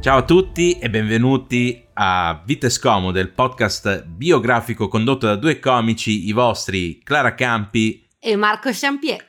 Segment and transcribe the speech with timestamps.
[0.00, 6.26] Ciao a tutti e benvenuti a Vite Scomode, il podcast biografico condotto da due comici,
[6.26, 9.22] i vostri Clara Campi e Marco Champier.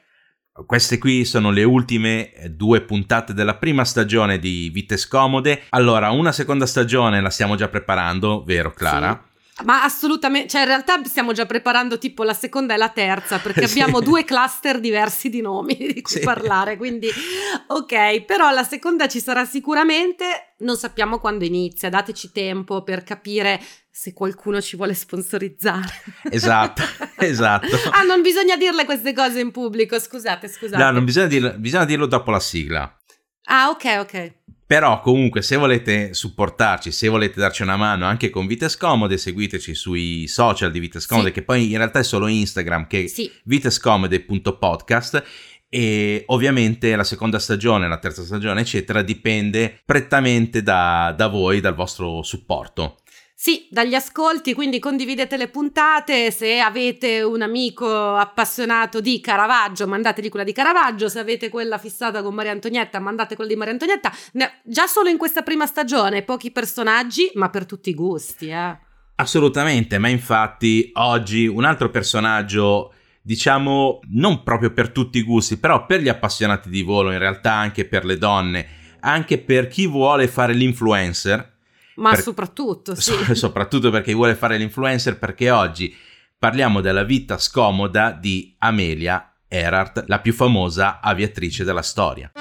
[0.66, 5.64] Queste qui sono le ultime due puntate della prima stagione di Vite Scomode.
[5.72, 9.22] Allora, una seconda stagione la stiamo già preparando, vero Clara?
[9.22, 9.31] Sì.
[9.64, 13.66] Ma assolutamente, cioè in realtà stiamo già preparando tipo la seconda e la terza perché
[13.68, 13.80] sì.
[13.80, 16.20] abbiamo due cluster diversi di nomi di cui sì.
[16.20, 17.10] parlare, quindi
[17.68, 23.60] ok, però la seconda ci sarà sicuramente, non sappiamo quando inizia, dateci tempo per capire
[23.90, 26.04] se qualcuno ci vuole sponsorizzare.
[26.30, 26.82] Esatto,
[27.20, 27.76] esatto.
[27.92, 30.82] ah, non bisogna dirle queste cose in pubblico, scusate, scusate.
[30.82, 32.96] No, non bisogna dirlo, bisogna dirlo dopo la sigla.
[33.46, 34.34] Ah, ok, ok.
[34.72, 39.76] Però comunque se volete supportarci, se volete darci una mano anche con Vite Scomode, seguiteci
[39.76, 41.34] sui social di Vite Scomode, sì.
[41.34, 43.30] che poi in realtà è solo Instagram, che sì.
[43.44, 45.24] vitescomode.podcast
[45.68, 51.76] e ovviamente la seconda stagione, la terza stagione, eccetera, dipende prettamente da, da voi, dal
[51.76, 53.01] vostro supporto.
[53.44, 60.30] Sì, dagli ascolti, quindi condividete le puntate, se avete un amico appassionato di Caravaggio, mandategli
[60.30, 64.12] quella di Caravaggio, se avete quella fissata con Maria Antonietta, mandate quella di Maria Antonietta.
[64.64, 68.78] Già solo in questa prima stagione, pochi personaggi, ma per tutti i gusti, eh.
[69.16, 75.88] Assolutamente, ma infatti oggi un altro personaggio diciamo non proprio per tutti i gusti, però
[75.88, 78.68] per gli appassionati di volo, in realtà anche per le donne,
[79.00, 81.51] anche per chi vuole fare l'influencer,
[82.02, 82.22] ma per...
[82.22, 83.14] soprattutto, sì.
[83.36, 85.96] soprattutto perché vuole fare l'influencer, perché oggi
[86.38, 92.32] parliamo della vita scomoda di Amelia Earhart, la più famosa aviatrice della storia.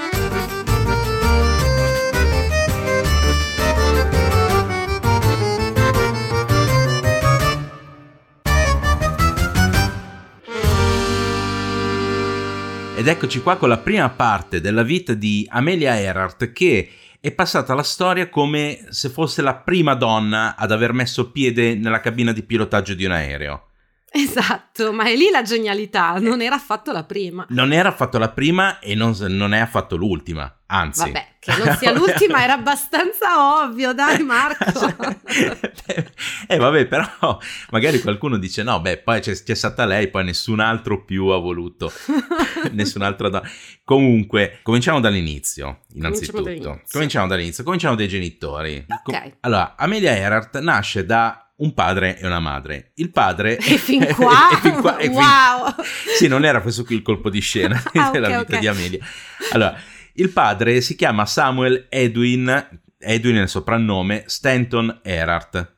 [12.96, 17.74] Ed eccoci qua con la prima parte della vita di Amelia Earhart che è passata
[17.74, 22.42] alla storia come se fosse la prima donna ad aver messo piede nella cabina di
[22.42, 23.69] pilotaggio di un aereo.
[24.12, 27.46] Esatto, ma è lì la genialità, non era affatto la prima.
[27.50, 31.04] Non era affatto la prima e non, non è affatto l'ultima, anzi.
[31.04, 34.64] Vabbè, che non sia l'ultima era abbastanza ovvio, dai Marco.
[36.48, 37.38] eh vabbè, però
[37.70, 41.38] magari qualcuno dice no, beh, poi c'è, c'è stata lei, poi nessun altro più ha
[41.38, 41.92] voluto,
[42.72, 43.48] nessun altro donna.
[43.84, 46.42] Comunque, cominciamo dall'inizio, innanzitutto.
[46.42, 47.64] Cominciamo dall'inizio, cominciamo, dall'inizio.
[47.64, 48.86] cominciamo dai genitori.
[49.04, 49.36] Ok.
[49.40, 52.92] Allora, Amelia Earhart nasce da un padre e una madre.
[52.94, 53.56] Il padre...
[53.58, 54.50] E fin qua?
[54.52, 55.12] e fin qua e fin...
[55.12, 55.74] wow!
[56.16, 58.60] Sì, non era questo qui il colpo di scena ah, della okay, vita okay.
[58.60, 59.06] di Amelia.
[59.52, 59.78] Allora,
[60.14, 65.76] il padre si chiama Samuel Edwin, Edwin è il soprannome, Stanton Erhart.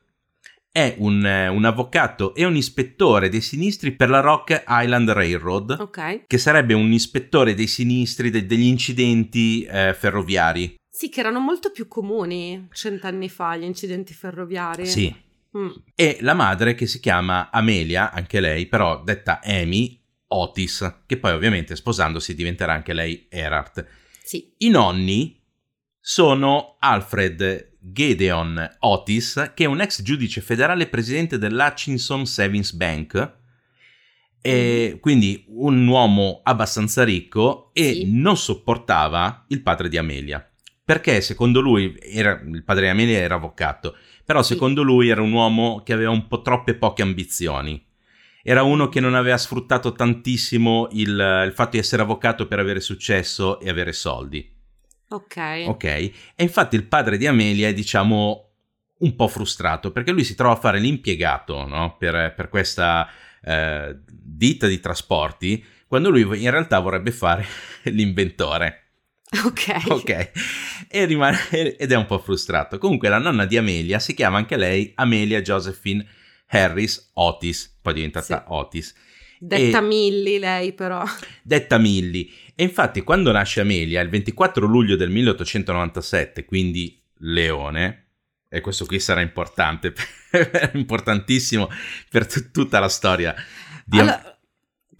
[0.71, 6.23] È un, un, avvocato e un ispettore dei sinistri per la Rock Island Railroad, okay.
[6.25, 10.75] che sarebbe un ispettore dei sinistri de, degli incidenti eh, ferroviari.
[10.89, 14.87] Sì, che erano molto più comuni cent'anni fa gli incidenti ferroviari.
[14.87, 15.13] Sì,
[15.57, 15.69] Mm.
[15.95, 21.31] E la madre che si chiama Amelia, anche lei, però detta Amy Otis, che poi
[21.31, 23.85] ovviamente sposandosi diventerà anche lei Erhart.
[24.23, 24.53] Sì.
[24.59, 25.39] I nonni
[25.99, 33.41] sono Alfred Gedeon Otis, che è un ex giudice federale presidente dell'Hutchinson Savings Bank,
[34.41, 34.99] e mm.
[34.99, 38.11] quindi un uomo abbastanza ricco e sì.
[38.11, 40.45] non sopportava il padre di Amelia.
[40.85, 45.31] Perché secondo lui era, il padre di Amelia era avvocato però secondo lui era un
[45.31, 47.83] uomo che aveva un po' troppe poche ambizioni.
[48.41, 52.81] Era uno che non aveva sfruttato tantissimo il, il fatto di essere avvocato per avere
[52.81, 54.51] successo e avere soldi.
[55.09, 55.63] Ok.
[55.67, 55.83] Ok.
[55.83, 58.53] E infatti il padre di Amelia è, diciamo,
[58.99, 61.95] un po' frustrato perché lui si trova a fare l'impiegato no?
[61.97, 63.07] per, per, questa
[63.43, 67.45] eh, ditta di trasporti quando lui in realtà vorrebbe fare
[67.83, 68.82] l'inventore.
[69.45, 69.85] Ok.
[69.87, 70.31] Ok.
[70.87, 72.77] E rimane, ed è un po' frustrato.
[72.77, 76.05] Comunque la nonna di Amelia si chiama anche lei Amelia Josephine
[76.47, 78.53] Harris Otis, poi è diventata sì.
[78.53, 78.95] Otis.
[79.39, 81.03] Detta e, Milli lei però.
[81.41, 82.31] Detta Milli.
[82.55, 88.03] E infatti quando nasce Amelia, il 24 luglio del 1897, quindi Leone,
[88.47, 89.93] e questo qui sarà importante,
[90.73, 91.69] importantissimo
[92.09, 93.33] per t- tutta la storia
[93.83, 93.99] di...
[93.99, 94.32] Allora,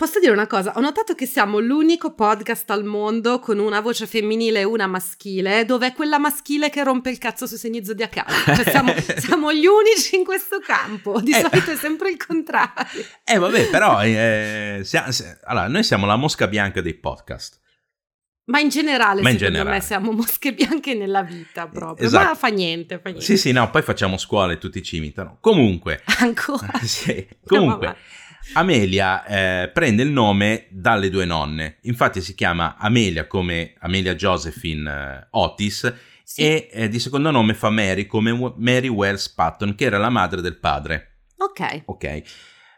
[0.04, 0.74] Posso dire una cosa?
[0.76, 5.64] Ho notato che siamo l'unico podcast al mondo con una voce femminile e una maschile,
[5.64, 8.34] dove è quella maschile che rompe il cazzo sui segni zodiacali.
[8.54, 11.22] Cioè siamo, siamo, gli unici in questo campo.
[11.22, 11.40] Di eh.
[11.40, 13.02] solito è sempre il contrario.
[13.24, 17.62] Eh, vabbè, però eh, sia, sia, allora, noi siamo la mosca bianca dei podcast.
[18.46, 19.80] Ma in generale, Ma in secondo generale.
[19.80, 22.06] me, siamo mosche bianche nella vita proprio.
[22.06, 22.28] Esatto.
[22.28, 23.24] Ma fa niente, fa niente.
[23.24, 25.38] Sì, sì, no, poi facciamo scuola e tutti ci imitano.
[25.40, 26.04] Comunque.
[26.20, 26.74] Ancora?
[26.84, 27.88] sì, comunque.
[27.88, 27.96] No,
[28.54, 34.92] Amelia eh, prende il nome dalle due nonne, infatti si chiama Amelia come Amelia Josephine
[34.92, 35.94] eh, Otis
[36.24, 36.42] sì.
[36.42, 40.42] e eh, di secondo nome fa Mary come Mary Wells Patton che era la madre
[40.42, 41.22] del padre.
[41.38, 41.84] Ok.
[41.86, 42.22] Ok.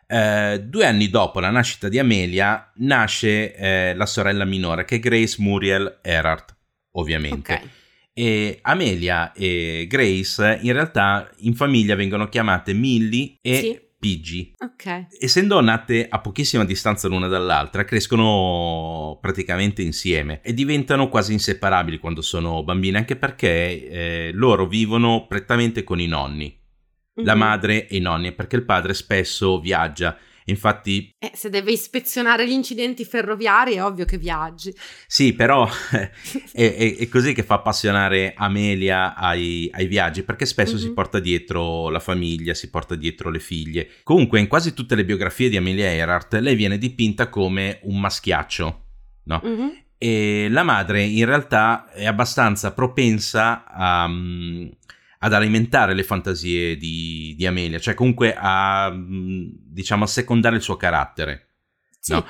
[0.08, 5.00] Eh, due anni dopo la nascita di Amelia nasce eh, la sorella minore che è
[5.00, 6.56] Grace Muriel Erhardt,
[6.92, 7.54] ovviamente.
[7.54, 7.70] Okay.
[8.14, 13.85] E Amelia e Grace in realtà in famiglia vengono chiamate Millie e sì.
[14.06, 14.54] Piggy.
[14.60, 15.08] Ok.
[15.20, 22.22] Essendo nate a pochissima distanza l'una dall'altra, crescono praticamente insieme e diventano quasi inseparabili quando
[22.22, 23.48] sono bambine, anche perché
[23.90, 27.28] eh, loro vivono prettamente con i nonni, mm-hmm.
[27.28, 31.10] la madre e i nonni, perché il padre spesso viaggia Infatti...
[31.18, 34.74] Eh, se deve ispezionare gli incidenti ferroviari è ovvio che viaggi.
[35.08, 36.12] Sì, però è,
[36.54, 40.82] è, è così che fa appassionare Amelia ai, ai viaggi, perché spesso mm-hmm.
[40.82, 40.94] si mhm.
[40.94, 43.90] porta dietro la famiglia, si porta dietro le figlie.
[44.04, 48.86] Comunque in quasi tutte le biografie di Amelia Earhart lei viene dipinta come un maschiaccio,
[49.24, 49.42] no?
[49.44, 49.68] Mm-hmm.
[49.98, 54.08] E la madre in realtà è abbastanza propensa a,
[55.20, 60.62] ad alimentare le fantasie di, di, Amelia, cioè comunque a, mm, diciamo, a secondare il
[60.62, 61.50] suo carattere.
[62.00, 62.14] Sì.
[62.14, 62.26] No?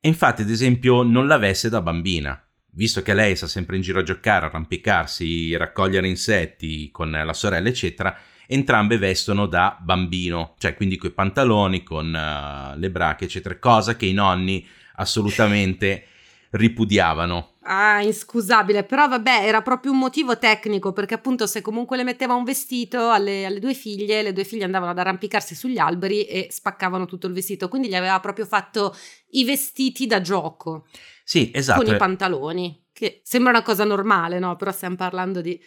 [0.00, 2.40] E infatti, ad esempio, non l'avesse da bambina,
[2.72, 7.68] visto che lei sta sempre in giro a giocare, arrampicarsi, raccogliere insetti con la sorella,
[7.68, 13.96] eccetera, entrambe vestono da bambino, cioè quindi coi pantaloni, con uh, le brache, eccetera, cosa
[13.96, 16.06] che i nonni assolutamente
[16.50, 17.51] ripudiavano.
[17.64, 22.34] Ah, inscusabile, però vabbè, era proprio un motivo tecnico, perché appunto se comunque le metteva
[22.34, 26.48] un vestito alle, alle, due figlie, le due figlie andavano ad arrampicarsi sugli alberi e
[26.50, 28.96] spaccavano tutto il vestito, quindi gli aveva proprio fatto
[29.30, 30.86] i vestiti da gioco.
[31.22, 31.84] Sì, esatto.
[31.84, 34.56] Con i pantaloni, che sembra una cosa normale, no?
[34.56, 35.60] Però stiamo parlando di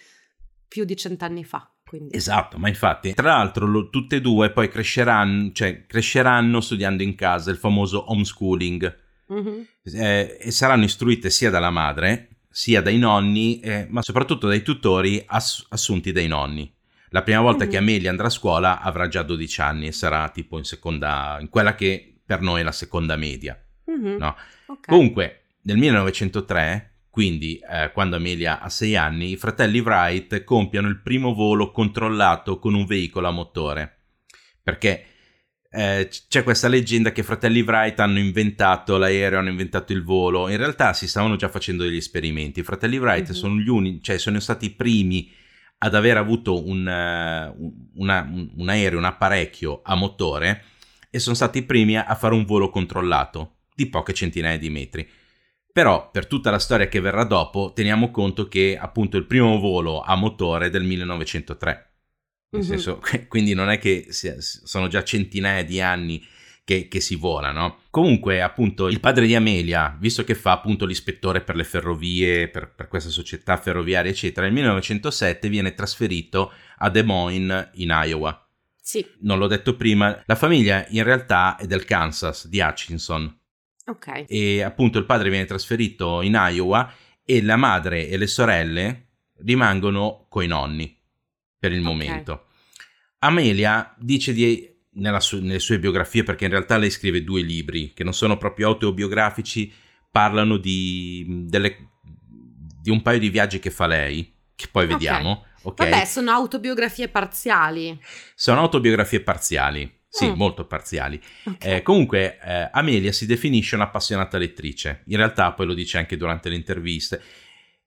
[0.68, 1.70] più di cent'anni fa.
[1.88, 2.18] Quindi.
[2.18, 7.16] Esatto, ma infatti, tra l'altro, lo, tutte e due poi cresceranno, cioè, cresceranno studiando in
[7.16, 9.62] casa, il famoso homeschooling mm-hmm.
[9.84, 15.22] eh, e saranno istruite sia dalla madre sia dai nonni, eh, ma soprattutto dai tutori
[15.28, 16.74] ass- assunti dai nonni.
[17.10, 17.70] La prima volta mm-hmm.
[17.70, 21.50] che Amelia andrà a scuola avrà già 12 anni e sarà tipo in seconda, in
[21.50, 23.62] quella che per noi è la seconda media.
[23.92, 24.18] Mm-hmm.
[24.18, 24.36] No?
[24.68, 24.96] Okay.
[24.96, 31.02] Comunque, nel 1903 quindi, eh, quando Amelia ha 6 anni, i fratelli Wright compiono il
[31.02, 34.00] primo volo controllato con un veicolo a motore.
[34.62, 35.06] Perché
[35.76, 40.50] eh, c'è questa leggenda che i fratelli Wright hanno inventato l'aereo, hanno inventato il volo.
[40.50, 42.62] In realtà si stavano già facendo degli esperimenti.
[42.62, 43.34] I fratelli Wright mm-hmm.
[43.34, 45.30] sono gli unici, cioè sono stati i primi
[45.80, 50.64] ad aver avuto un, uh, una, un, un, aereo, un apparecchio a motore
[51.10, 55.08] e sono stati i primi a fare un volo controllato di poche centinaia di metri.
[55.72, 60.02] Però per tutta la storia che verrà dopo teniamo conto che appunto il primo volo
[60.02, 61.95] a motore è del 1903
[62.58, 62.78] nel mm-hmm.
[62.78, 66.26] senso, quindi non è che sono già centinaia di anni
[66.66, 67.82] che, che, si vola, no?
[67.92, 72.74] Comunque, appunto, il padre di Amelia, visto che fa appunto l'ispettore per le ferrovie, per,
[72.74, 78.40] per questa società ferroviaria, eccetera, nel 1907 viene trasferito a Des Moines, in Iowa.
[78.82, 79.06] Sì.
[79.22, 83.40] Non l'ho detto prima, la famiglia in realtà è del Kansas, di Hutchinson.
[83.86, 84.26] Ok.
[84.28, 86.92] E appunto il padre viene trasferito in Iowa
[87.24, 89.08] e la madre e le sorelle
[89.38, 90.96] rimangono coi nonni
[91.58, 91.92] per il okay.
[91.92, 92.45] momento.
[93.26, 94.70] Amelia dice di,
[95.20, 98.68] su, nelle sue biografie, perché in realtà lei scrive due libri che non sono proprio
[98.68, 99.72] autobiografici,
[100.12, 101.90] parlano di, delle,
[102.82, 105.46] di un paio di viaggi che fa lei, che poi vediamo.
[105.62, 105.90] Okay.
[105.90, 108.00] Vabbè, sono autobiografie parziali.
[108.36, 109.92] Sono autobiografie parziali.
[110.08, 110.36] Sì, mm.
[110.36, 111.20] molto parziali.
[111.44, 111.78] Okay.
[111.78, 115.02] Eh, comunque, eh, Amelia si definisce un'appassionata lettrice.
[115.08, 117.22] In realtà, poi lo dice anche durante le interviste.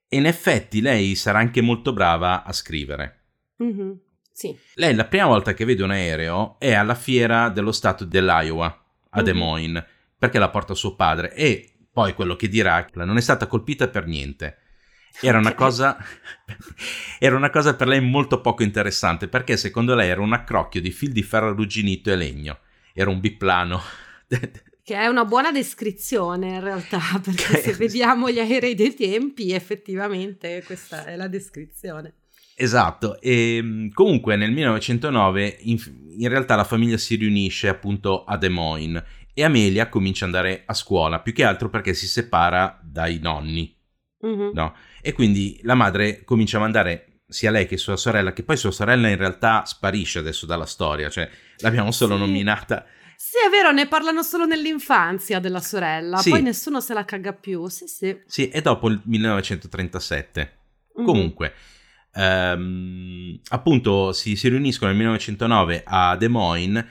[0.07, 3.29] E in effetti lei sarà anche molto brava a scrivere.
[3.63, 3.93] Mm-hmm.
[4.39, 4.57] Sì.
[4.75, 9.21] Lei la prima volta che vede un aereo è alla fiera dello stato dell'Iowa a.
[9.23, 9.85] Des Moines
[10.17, 14.07] perché la porta suo padre e poi quello che dirà non è stata colpita per
[14.07, 14.59] niente.
[15.21, 15.97] Era una, cosa,
[17.19, 20.93] era una cosa per lei molto poco interessante perché secondo lei era un accrocchio di
[20.93, 22.61] fil di ferro arrugginito e legno.
[22.95, 23.81] Era un biplano.
[24.89, 30.63] Che è una buona descrizione in realtà, perché se vediamo gli aerei dei tempi, effettivamente
[30.65, 32.15] questa è la descrizione.
[32.61, 35.79] Esatto, e mm, comunque nel 1909 in,
[36.19, 39.01] in, realtà la famiglia si riunisce appunto a Des Moines
[39.33, 43.73] e Amelia comincia ad andare a scuola, più che altro perché si separa dai nonni,
[44.27, 44.51] mm-hmm.
[44.55, 44.75] no?
[45.01, 48.73] E quindi la madre comincia a mandare sia lei che sua sorella, che poi sua
[48.73, 52.21] sorella in realtà sparisce adesso dalla storia, cioè l'abbiamo solo sì.
[52.23, 52.85] nominata.
[53.15, 56.31] Sì, è vero, ne parlano solo nell'infanzia della sorella, sì.
[56.31, 58.21] poi nessuno se la caga più, sì, sì.
[58.27, 60.57] Sì, e dopo il 1937.
[60.99, 61.07] Mm-hmm.
[61.07, 61.55] Comunque,
[62.13, 66.87] ehm, appunto si, si riuniscono nel 1909 a Des Moines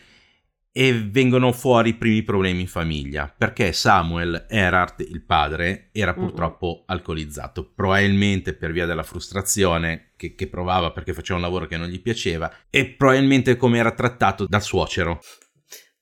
[0.78, 6.84] e vengono fuori i primi problemi in famiglia perché Samuel Erhardt, il padre, era purtroppo
[6.86, 11.88] alcolizzato, probabilmente per via della frustrazione che, che, provava perché faceva un lavoro che non
[11.88, 15.20] gli piaceva e probabilmente come era trattato dal suocero.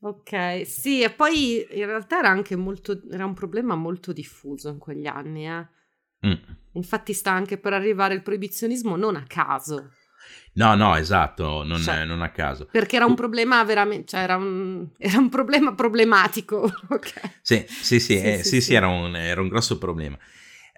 [0.01, 4.77] Ok, sì, e poi in realtà era anche molto, era un problema molto diffuso in
[4.77, 5.67] quegli anni, eh.
[6.27, 6.33] Mm.
[6.75, 9.91] Infatti sta anche per arrivare il proibizionismo non a caso.
[10.53, 12.67] No, no, esatto, non, cioè, non a caso.
[12.71, 16.71] Perché era un problema veramente, cioè era un, era un problema problematico.
[16.89, 17.31] okay.
[17.41, 20.17] Sì, sì, sì, sì, eh, sì, sì, era, un, era, un, grosso problema.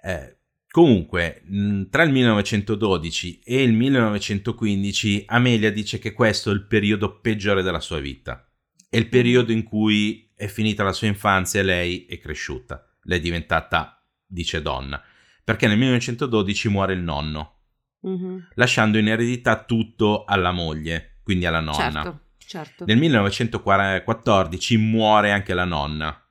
[0.02, 0.38] Eh,
[0.68, 1.42] comunque,
[1.90, 7.80] tra il 1912 e il 1915, Amelia dice che questo è il periodo peggiore della
[7.80, 8.48] sua vita.
[8.88, 12.84] È il periodo in cui è finita la sua infanzia e lei è cresciuta.
[13.02, 15.00] Lei è diventata, dice donna.
[15.48, 17.60] Perché nel 1912 muore il nonno
[18.06, 18.38] mm-hmm.
[18.56, 22.02] lasciando in eredità tutto alla moglie, quindi alla nonna.
[22.02, 22.84] Certo, certo.
[22.84, 26.22] Nel 1914 muore anche la nonna.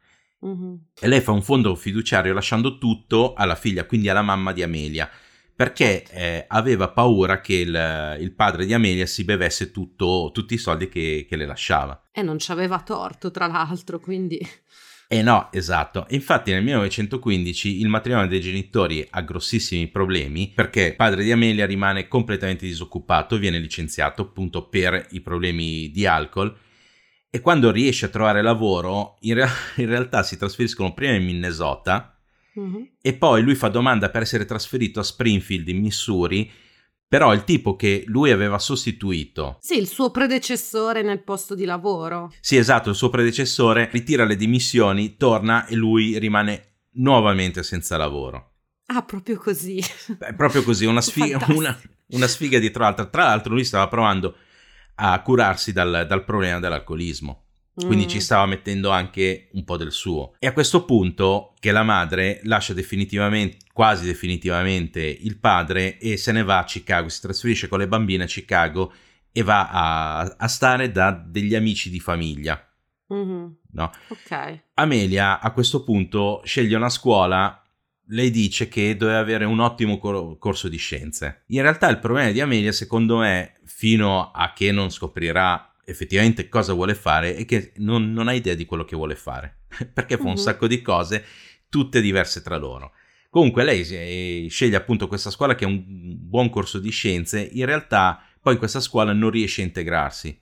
[0.45, 0.73] Mm-hmm.
[1.01, 5.09] E lei fa un fondo fiduciario lasciando tutto alla figlia, quindi alla mamma di Amelia,
[5.55, 6.13] perché certo.
[6.13, 10.89] eh, aveva paura che il, il, padre di Amelia si bevesse tutto, tutti i soldi
[10.89, 12.09] che, che le lasciava.
[12.11, 14.39] E non ci aveva torto, tra l'altro, quindi...
[15.09, 16.05] Eh no, esatto.
[16.09, 21.65] Infatti nel 1915 il matrimonio dei genitori ha grossissimi problemi perché il padre di Amelia
[21.65, 26.53] rimane completamente disoccupato, viene licenziato appunto per i problemi di alcol
[27.29, 32.19] e quando riesce a trovare lavoro in, re- in realtà si trasferiscono prima in Minnesota
[32.59, 32.81] mm-hmm.
[33.01, 36.51] e poi lui fa domanda per essere trasferito a Springfield in Missouri
[37.07, 39.57] però il tipo che lui aveva sostituito.
[39.61, 42.31] Sì, il suo predecessore nel posto di lavoro.
[42.39, 48.51] Sì, esatto, il suo predecessore ritira le dimissioni, torna e lui rimane nuovamente senza lavoro.
[48.87, 49.81] Ah, proprio così.
[50.17, 53.05] Beh, proprio così, una sfiga, una, una sfiga dietro l'altra.
[53.05, 54.35] Tra l'altro lui stava provando
[54.95, 57.43] a curarsi dal, dal problema dell'alcolismo.
[57.85, 58.07] Quindi mm.
[58.07, 60.33] ci stava mettendo anche un po' del suo.
[60.39, 66.31] E a questo punto che la madre lascia definitivamente, quasi definitivamente, il padre e se
[66.31, 68.91] ne va a Chicago, si trasferisce con le bambine a Chicago
[69.31, 72.59] e va a, a stare da degli amici di famiglia.
[73.13, 73.45] Mm-hmm.
[73.73, 73.91] No?
[74.07, 74.61] Ok.
[74.73, 77.61] Amelia a questo punto sceglie una scuola
[78.07, 81.43] lei dice che doveva avere un ottimo cor- corso di scienze.
[81.49, 86.73] In realtà il problema di Amelia, secondo me, fino a che non scoprirà effettivamente cosa
[86.73, 90.23] vuole fare e che non, non ha idea di quello che vuole fare, perché fa
[90.23, 90.35] un uh-huh.
[90.37, 91.23] sacco di cose,
[91.69, 92.93] tutte diverse tra loro.
[93.37, 97.65] Comunque lei eh, sceglie appunto questa scuola che è un buon corso di scienze, in
[97.65, 100.41] realtà poi questa scuola non riesce a integrarsi.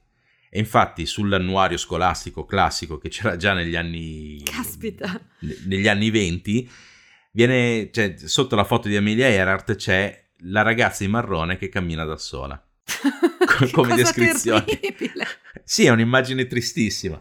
[0.49, 4.41] E infatti sull'annuario scolastico classico che c'era già negli anni...
[4.45, 5.19] Caspita!
[5.65, 6.71] Negli anni 20,
[7.33, 12.05] viene, cioè, sotto la foto di Amelia Earhart c'è la ragazza in marrone che cammina
[12.05, 12.65] da sola.
[13.73, 14.63] come descrizione.
[14.63, 15.27] Terribile.
[15.65, 17.19] Sì, è un'immagine tristissima.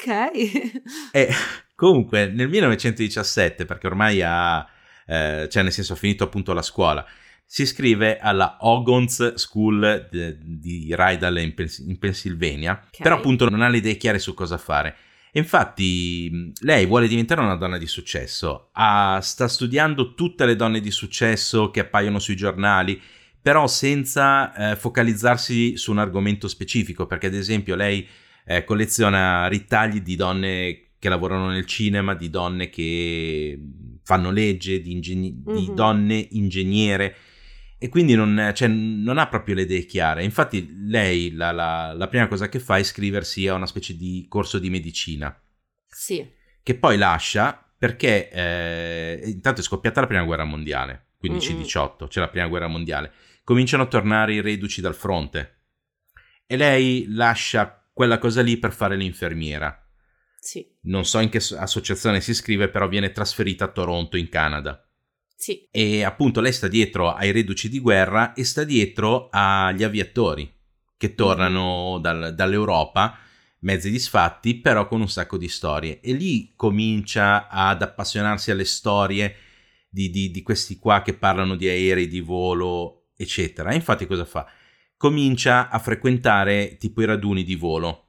[0.00, 0.82] Ok.
[1.12, 1.28] E
[1.74, 4.66] comunque nel 1917, perché ormai ha,
[5.06, 7.06] eh, cioè nel senso ha finito appunto la scuola,
[7.44, 13.02] si iscrive alla Ogons School di, di Rydal in, Pens- in Pennsylvania, okay.
[13.02, 14.94] però appunto non ha le idee chiare su cosa fare.
[15.32, 20.90] infatti lei vuole diventare una donna di successo, ha, sta studiando tutte le donne di
[20.90, 23.00] successo che appaiono sui giornali
[23.42, 28.06] però senza eh, focalizzarsi su un argomento specifico, perché ad esempio lei
[28.50, 33.56] eh, colleziona ritagli di donne che lavorano nel cinema, di donne che
[34.02, 35.56] fanno legge, di, ingegni- mm-hmm.
[35.56, 37.16] di donne ingegnere
[37.78, 40.24] e quindi non, cioè, non, ha proprio le idee chiare.
[40.24, 44.26] Infatti lei la, la, la, prima cosa che fa è iscriversi a una specie di
[44.28, 45.34] corso di medicina.
[45.86, 46.28] Sì.
[46.62, 52.28] Che poi lascia perché eh, intanto è scoppiata la prima guerra mondiale, 15-18, c'è la
[52.28, 53.12] prima guerra mondiale
[53.50, 55.62] cominciano a tornare i reduci dal fronte.
[56.46, 59.78] E lei lascia quella cosa lì per fare l'infermiera.
[60.40, 60.66] Sì.
[60.84, 64.82] Non so in che associazione si iscrive, però viene trasferita a Toronto, in Canada.
[65.36, 65.68] Sì.
[65.70, 70.50] E appunto lei sta dietro ai reduci di guerra e sta dietro agli aviatori
[70.96, 72.00] che tornano mm-hmm.
[72.00, 73.18] dal, dall'Europa,
[73.58, 76.00] mezzi disfatti, però con un sacco di storie.
[76.00, 79.34] E lì comincia ad appassionarsi alle storie
[79.90, 83.72] di, di, di questi qua che parlano di aerei di volo eccetera.
[83.72, 84.50] E infatti cosa fa?
[85.00, 88.08] Comincia a frequentare tipo i raduni di volo.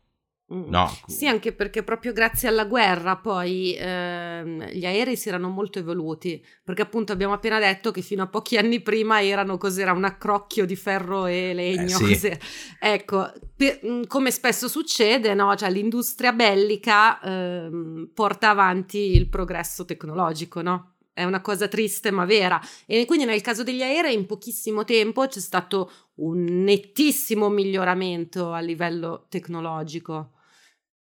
[0.54, 0.68] Mm.
[0.68, 0.92] No.
[1.08, 6.46] Sì, anche perché proprio grazie alla guerra poi ehm, gli aerei si erano molto evoluti,
[6.62, 10.66] perché appunto abbiamo appena detto che fino a pochi anni prima erano cos'era un accrocchio
[10.66, 11.98] di ferro e legno.
[11.98, 12.38] Eh, sì.
[12.78, 15.56] Ecco, per- mm, come spesso succede, no?
[15.56, 20.96] Cioè, l'industria bellica ehm, porta avanti il progresso tecnologico, no?
[21.22, 22.60] È una cosa triste ma vera.
[22.86, 28.60] E quindi nel caso degli aerei in pochissimo tempo c'è stato un nettissimo miglioramento a
[28.60, 30.34] livello tecnologico.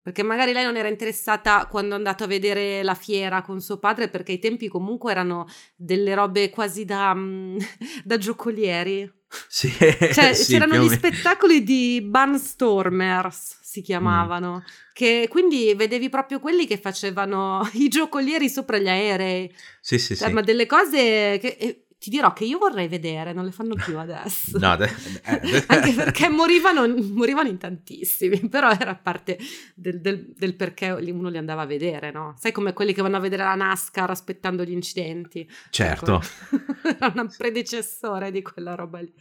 [0.02, 3.78] Perché magari lei non era interessata quando è andato a vedere la fiera con suo
[3.78, 5.46] padre, perché ai tempi comunque erano
[5.76, 7.58] delle robe quasi da, mm,
[8.04, 9.19] da giocolieri.
[9.48, 16.66] Sì, Cioè, sì, c'erano gli spettacoli di Barnstormers, si chiamavano, che quindi vedevi proprio quelli
[16.66, 19.54] che facevano i giocolieri sopra gli aerei.
[19.82, 20.34] Sì, sì, Cioè, sì.
[20.34, 24.58] ma delle cose che ti dirò che io vorrei vedere, non le fanno più adesso.
[24.58, 24.90] No, de-
[25.26, 29.38] eh, Anche perché morivano, morivano in tantissimi, però era parte
[29.76, 32.36] del, del- del perché uno li andava a vedere, no?
[32.40, 35.48] Sai come quelli che vanno a vedere la NASCAR aspettando gli incidenti?
[35.70, 36.22] Certo.
[36.22, 36.98] Ecco.
[37.00, 39.14] era un predecessore di quella roba lì.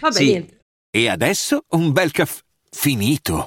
[0.00, 0.24] Vabbè, Sì.
[0.24, 0.58] niente.
[0.90, 3.46] E adesso un bel caffè finito.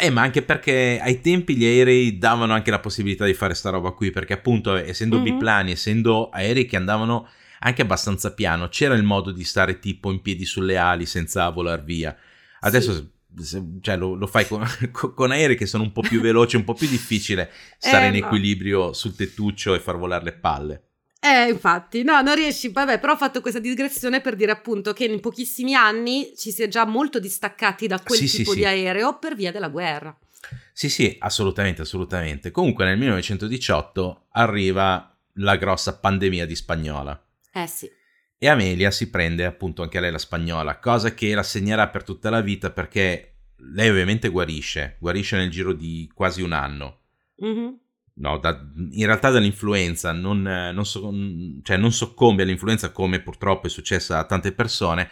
[0.00, 3.70] Eh, ma anche perché ai tempi gli aerei davano anche la possibilità di fare sta
[3.70, 5.22] roba qui, perché appunto essendo Mhm.
[5.24, 7.28] biplani, essendo aerei che andavano
[7.60, 11.84] anche abbastanza piano, c'era il modo di stare tipo in piedi sulle ali senza volar
[11.84, 12.16] via.
[12.60, 13.10] Adesso Sì.
[13.44, 14.64] se- cioè, lo, lo fai con,
[15.14, 18.18] con- aerei che sono un po' più veloci, un po' più difficile stare Eh, in
[18.18, 18.26] no.
[18.26, 20.82] equilibrio sul tettuccio e far volare le palle.
[21.24, 22.70] Eh, infatti, no, non riesci.
[22.70, 26.64] Vabbè, però ho fatto questa digressione per dire appunto che in pochissimi anni ci si
[26.64, 28.58] è già molto distaccati da quel Sì, sì, tipo sì.
[28.58, 30.16] di aereo per via della guerra.
[30.72, 32.50] Sì, sì, assolutamente, assolutamente.
[32.50, 37.24] Comunque nel 1918 arriva la grossa pandemia di spagnola.
[37.52, 37.88] Eh sì.
[38.36, 42.30] E Amelia si prende appunto anche lei la spagnola, cosa che la segnerà per tutta
[42.30, 43.36] la vita perché
[43.72, 47.02] lei ovviamente guarisce, guarisce nel giro di quasi un anno.
[47.36, 47.78] Mhm.
[48.14, 51.10] No, da- in realtà dall'influenza non, non so-
[51.62, 55.08] cioè non soccombe all'influenza come purtroppo è successo a tante persone,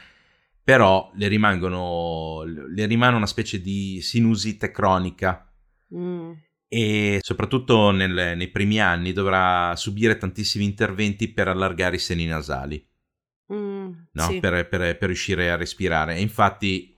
[0.62, 5.44] però le, rimangono, le rimane una specie di sinusite cronica
[5.94, 6.32] Mm.
[6.68, 12.86] e soprattutto nel- nei primi anni dovrà subire tantissimi interventi per allargare i seni nasali.
[13.52, 14.22] Mm, no?
[14.28, 14.38] sì.
[14.38, 16.16] per, per- per riuscire a respirare.
[16.16, 16.96] E infatti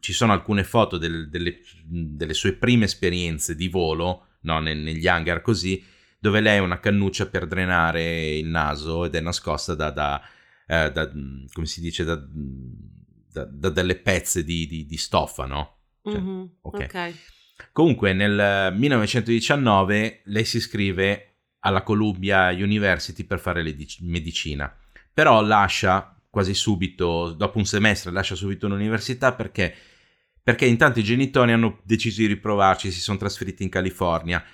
[0.00, 4.58] ci sono alcune foto del- delle, delle sue prime esperienze di volo, no?
[4.60, 5.84] Ne- negli hangar così,
[6.18, 10.22] dove lei ha una cannuccia per drenare il naso ed è nascosta da, da,
[10.66, 15.44] eh, da, mh, come si dice, da, da- da delle pezze di, di- di stoffa,
[15.44, 15.74] no?
[16.02, 16.80] Cioè, Mhm, ok.
[16.80, 17.14] ok.
[17.72, 24.74] Comunque nel 1919 lei si iscrive alla Columbia University per fare l'edic- medicina,
[25.12, 29.74] però lascia quasi subito, dopo un semestre lascia subito l'università perché,
[30.46, 34.44] perché intanto i genitori hanno deciso di riprovarci, si sono trasferiti in California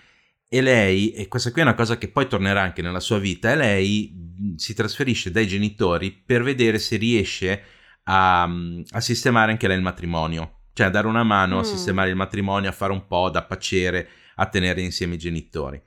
[0.49, 3.53] e lei, e questa qui è una cosa che poi tornerà anche nella sua vita,
[3.53, 4.15] e lei
[4.57, 7.63] si trasferisce dai genitori per vedere se riesce
[8.05, 11.65] a, a sistemare anche lei il matrimonio, cioè a dare una mano a Mm.
[11.65, 15.79] sistemare il matrimonio, a fare un po' da pacere, a tenere insieme i genitori,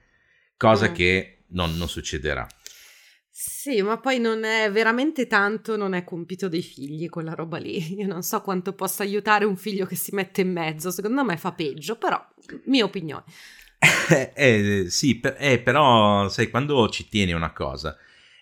[0.56, 0.94] cosa Mm.
[0.94, 2.48] che non, non succederà.
[3.38, 7.96] Sì, ma poi non è veramente tanto, non è compito dei figli quella roba lì.
[8.00, 11.36] Io non so quanto possa aiutare un figlio che si mette in mezzo, secondo me
[11.36, 12.24] fa peggio, però
[12.66, 13.24] mia opinione.
[14.08, 17.98] Eh, eh, sì, per- eh, però sai, quando ci tieni una cosa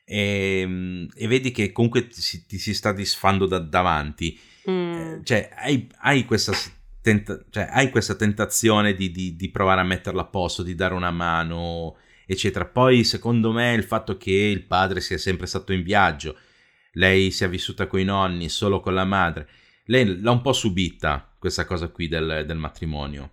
[0.05, 4.37] e, e vedi che comunque ti, si- ti si sta disfando da davanti,
[4.69, 4.93] Mm.
[4.93, 6.53] eh, cioè hai, hai questa,
[7.01, 10.93] tenta- cioè, hai questa tentazione di, di- di provare a metterla a posto, di dare
[10.93, 12.65] una mano, eccetera.
[12.65, 16.37] Poi secondo me il fatto che il padre sia sempre stato in viaggio,
[16.93, 19.47] lei sia vissuta con i nonni, solo con la madre,
[19.85, 23.31] lei l'ha un po' subita questa cosa qui del, del matrimonio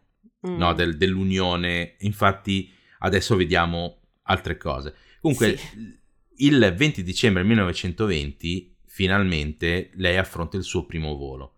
[0.48, 0.56] Mm.
[0.56, 1.96] no, del- dell'unione.
[1.98, 4.94] Infatti, adesso vediamo altre cose.
[5.20, 5.98] Comunque, Sì.
[6.46, 11.56] il 20 dicembre 1920, finalmente lei affronta il suo primo volo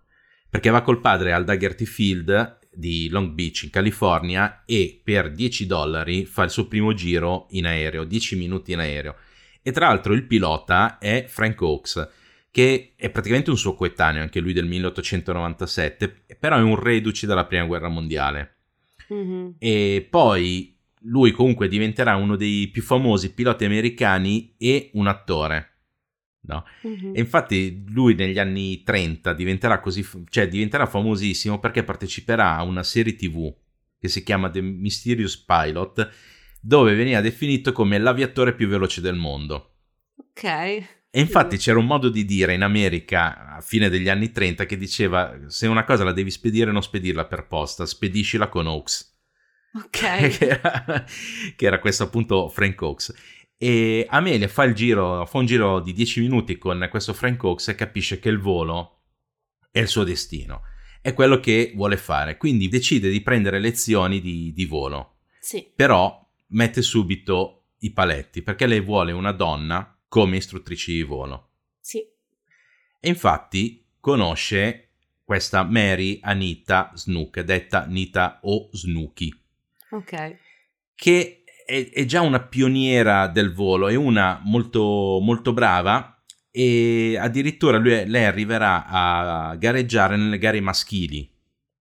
[0.51, 5.67] perché va col padre al Dagerty Field di Long Beach in California e per 10
[5.67, 9.17] dollari fa il suo primo giro in aereo, 10 minuti in aereo.
[9.63, 12.09] E tra l'altro il pilota è Frank Oaks,
[12.51, 17.47] che è praticamente un suo coetaneo, anche lui del 1897, però è un reduce dalla
[17.47, 18.57] prima guerra mondiale.
[19.13, 19.51] Mm-hmm.
[19.59, 25.72] E poi lui comunque diventerà uno dei più famosi piloti americani e un attore.
[26.45, 26.65] No?
[26.87, 27.15] Mm-hmm.
[27.15, 32.83] E infatti lui negli anni 30 diventerà così, cioè diventerà famosissimo perché parteciperà a una
[32.83, 33.55] serie TV
[33.99, 36.11] che si chiama The Mysterious Pilot,
[36.61, 39.77] dove veniva definito come l'aviatore più veloce del mondo.
[40.17, 40.45] Ok.
[41.15, 44.79] E infatti c'era un modo di dire in America a fine degli anni 30 che
[44.79, 49.11] diceva se una cosa la devi spedire non spedirla per posta, spediscila con Oaks.
[49.75, 49.91] Ok.
[50.39, 51.05] che, era,
[51.55, 53.15] che era questo appunto Frank Oaks.
[53.63, 57.69] E Amelia fa, il giro, fa un giro di 10 minuti con questo Frank Oaks
[57.69, 59.03] e capisce che il volo
[59.71, 60.63] è il suo destino,
[61.01, 65.19] è quello che vuole fare, quindi decide di prendere lezioni di, di volo.
[65.39, 65.71] Sì.
[65.77, 71.51] Però mette subito i paletti perché lei vuole una donna come istruttrice di volo.
[71.79, 72.05] Sì.
[72.99, 74.89] E infatti conosce
[75.23, 79.33] questa Mary Anita Snook, detta Anita o Snooky.
[79.91, 80.39] Ok.
[80.97, 81.42] Che
[81.73, 88.07] è, è, già una pioniera del volo, è una molto, molto brava e addirittura lui,
[88.07, 91.27] lei arriverà a gareggiare nelle gare maschili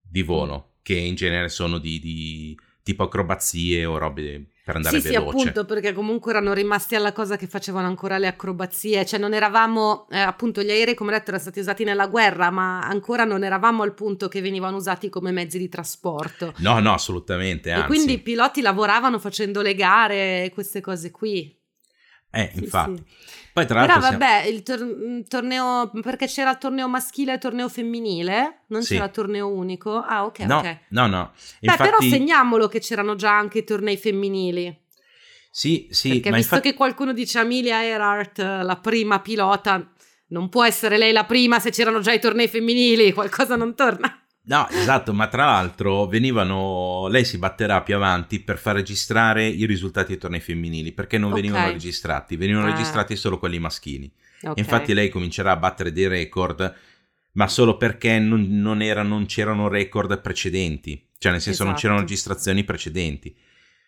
[0.00, 0.78] di volo, mm.
[0.80, 5.38] che in genere sono di, di tipo acrobazie o robe per andare sì, veloce.
[5.38, 9.34] Sì, appunto, perché comunque erano rimasti alla cosa che facevano ancora le acrobazie, cioè non
[9.34, 13.42] eravamo, eh, appunto, gli aerei, come detto, erano stati usati nella guerra, ma ancora non
[13.42, 16.54] eravamo al punto che venivano usati come mezzi di trasporto.
[16.58, 17.84] No, no, assolutamente, anzi.
[17.84, 21.58] E quindi i piloti lavoravano facendo le gare e queste cose qui.
[22.30, 23.02] Eh, sì, infatti.
[23.04, 23.41] Sì.
[23.52, 27.40] Poi tra l'altro Però vabbè, il tor- torneo, perché c'era il torneo maschile e il
[27.40, 28.94] torneo femminile, non sì.
[28.94, 29.98] c'era il torneo unico.
[29.98, 30.78] Ah, ok, no, ok.
[30.88, 31.32] No, no.
[31.60, 34.74] Beh, però segniamolo che c'erano già anche i tornei femminili.
[35.50, 36.08] Sì, sì.
[36.08, 36.70] Perché ma visto infatti...
[36.70, 39.92] che qualcuno dice Amelia Earhart, la prima pilota,
[40.28, 44.21] non può essere lei la prima se c'erano già i tornei femminili, qualcosa non torna.
[44.44, 49.66] No, esatto, ma tra l'altro venivano, lei si batterà più avanti per far registrare i
[49.66, 51.42] risultati dei tornei femminili, perché non Okay.
[51.42, 52.70] venivano registrati, venivano Ah.
[52.70, 54.10] registrati solo quelli maschili.
[54.42, 54.56] Ok.
[54.58, 56.74] E infatti lei comincerà a battere dei record,
[57.34, 61.98] ma solo perché non, non era- non c'erano record precedenti, cioè nel senso non c'erano
[62.00, 62.10] Esatto.
[62.10, 63.36] registrazioni precedenti.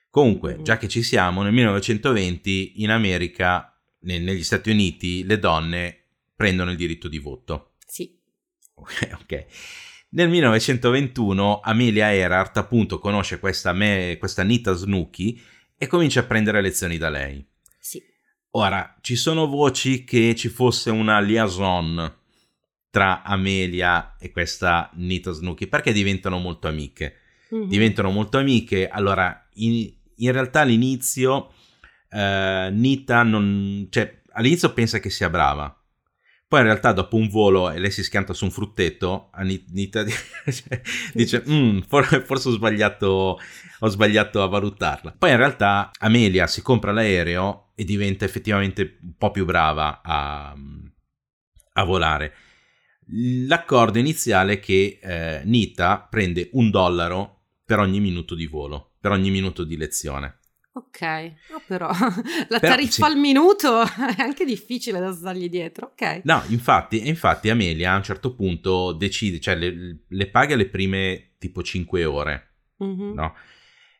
[0.08, 0.62] Comunque, Mm.
[0.62, 5.98] già che ci siamo, nel 1920 in America, ne- negli Stati Uniti, le donne
[6.36, 7.72] prendono il diritto di voto.
[7.84, 8.16] Sì.
[8.76, 9.46] Ok, ok.
[10.14, 15.40] Nel 1921 Amelia Earhart appunto conosce questa, me, questa Nita Snooki
[15.76, 17.44] e comincia a prendere lezioni da lei.
[17.80, 18.00] Sì.
[18.50, 22.16] Ora, ci sono voci che ci fosse una liaison
[22.90, 27.16] tra Amelia e questa Nita Snooki perché diventano molto amiche.
[27.50, 27.66] Mhm.
[27.66, 28.86] Diventano molto amiche.
[28.86, 31.52] Allora, in, in realtà all'inizio
[32.08, 33.88] eh, Nita non...
[33.90, 35.76] cioè all'inizio pensa che sia brava.
[36.54, 40.04] Poi in realtà dopo un volo e lei si schianta su un frutteto, Anita
[41.12, 43.40] dice "Mm, for- forse ho sbagliato,
[43.80, 45.16] ho sbagliato a valutarla.
[45.18, 50.54] Poi in realtà Amelia si compra l'aereo e diventa effettivamente un po' più brava a,
[51.72, 52.32] a volare.
[53.48, 59.10] L'accordo iniziale è che eh, Nita prende un dollaro per ogni minuto di volo, per
[59.10, 60.38] ogni minuto di lezione.
[60.76, 61.00] Ok,
[61.50, 61.86] no, però
[62.48, 63.02] la Però, tariffa sì.
[63.04, 63.82] al minuto
[64.16, 65.92] è anche difficile da stargli dietro.
[65.92, 66.22] Ok.
[66.24, 71.34] No, infatti, infatti Amelia a un certo punto decide, cioè le, le paga le prime
[71.38, 73.12] tipo 5 ore, Mhm.
[73.14, 73.34] no?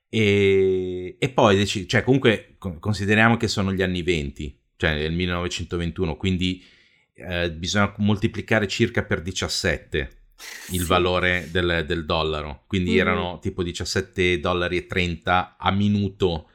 [0.09, 5.13] E, e poi decide, cioè comunque con- consideriamo che sono gli anni 20, cioè nel
[5.13, 6.63] 1921, quindi
[7.17, 10.23] eh, bisogna moltiplicare circa per 17
[10.73, 10.87] il Sì.
[10.87, 12.99] valore del, del dollaro, quindi Mhm.
[12.99, 16.49] erano tipo 17 dollari e 30 a minuto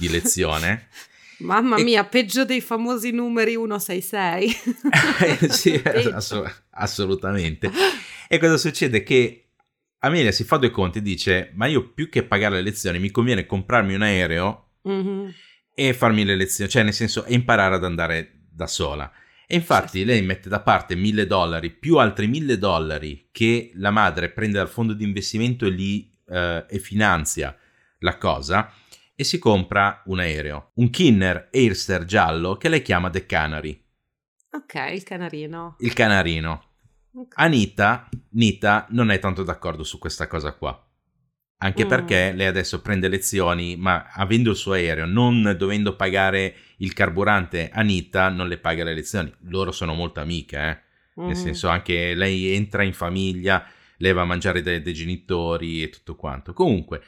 [0.00, 0.88] di lezione.
[1.40, 4.56] Mamma E- mia, peggio dei famosi numeri 166.
[5.50, 6.14] sì, Peggio.
[6.14, 7.70] ass- assolutamente.
[8.28, 9.02] E cosa succede?
[9.02, 9.44] Che
[10.00, 13.10] Amelia si fa due conti e dice: Ma io più che pagare le lezioni, mi
[13.10, 15.32] conviene comprarmi un aereo Mhm.
[15.74, 19.10] e farmi le lezioni, cioè nel senso, imparare ad andare da sola.
[19.46, 24.30] E infatti lei mette da parte mille dollari più altri mille dollari che la madre
[24.30, 27.56] prende dal fondo di investimento e li eh, e finanzia
[28.00, 28.72] la cosa
[29.20, 33.78] e si compra un aereo, un Kinner Airster giallo che lei chiama The Canary,
[34.52, 35.76] Ok, il canarino.
[35.80, 36.64] il canarino.
[37.12, 37.34] Ok.
[37.36, 40.86] Anita, Nita non è tanto d'accordo su questa cosa qua.
[41.58, 41.88] Anche Mm.
[41.88, 47.68] perché lei adesso prende lezioni, ma avendo il suo aereo, non dovendo pagare il carburante,
[47.70, 49.30] Anita non le paga le lezioni.
[49.48, 50.88] Loro sono molto amiche, eh.
[51.22, 51.42] Nel Mhm.
[51.42, 53.66] senso anche lei entra in famiglia,
[53.98, 56.54] lei va a mangiare dai, dai genitori e tutto quanto.
[56.54, 57.02] Comunque,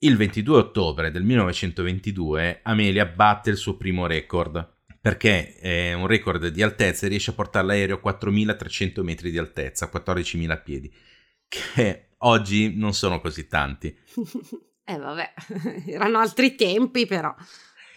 [0.00, 6.48] il 22 ottobre del 1922 Amelia batte il suo primo record perché è un record
[6.48, 10.92] di altezza e riesce a portare l'aereo a 4.300 metri di altezza, 14.000 piedi,
[11.46, 13.88] che oggi non sono così tanti.
[14.84, 15.34] eh vabbè,
[15.88, 17.34] erano altri tempi però.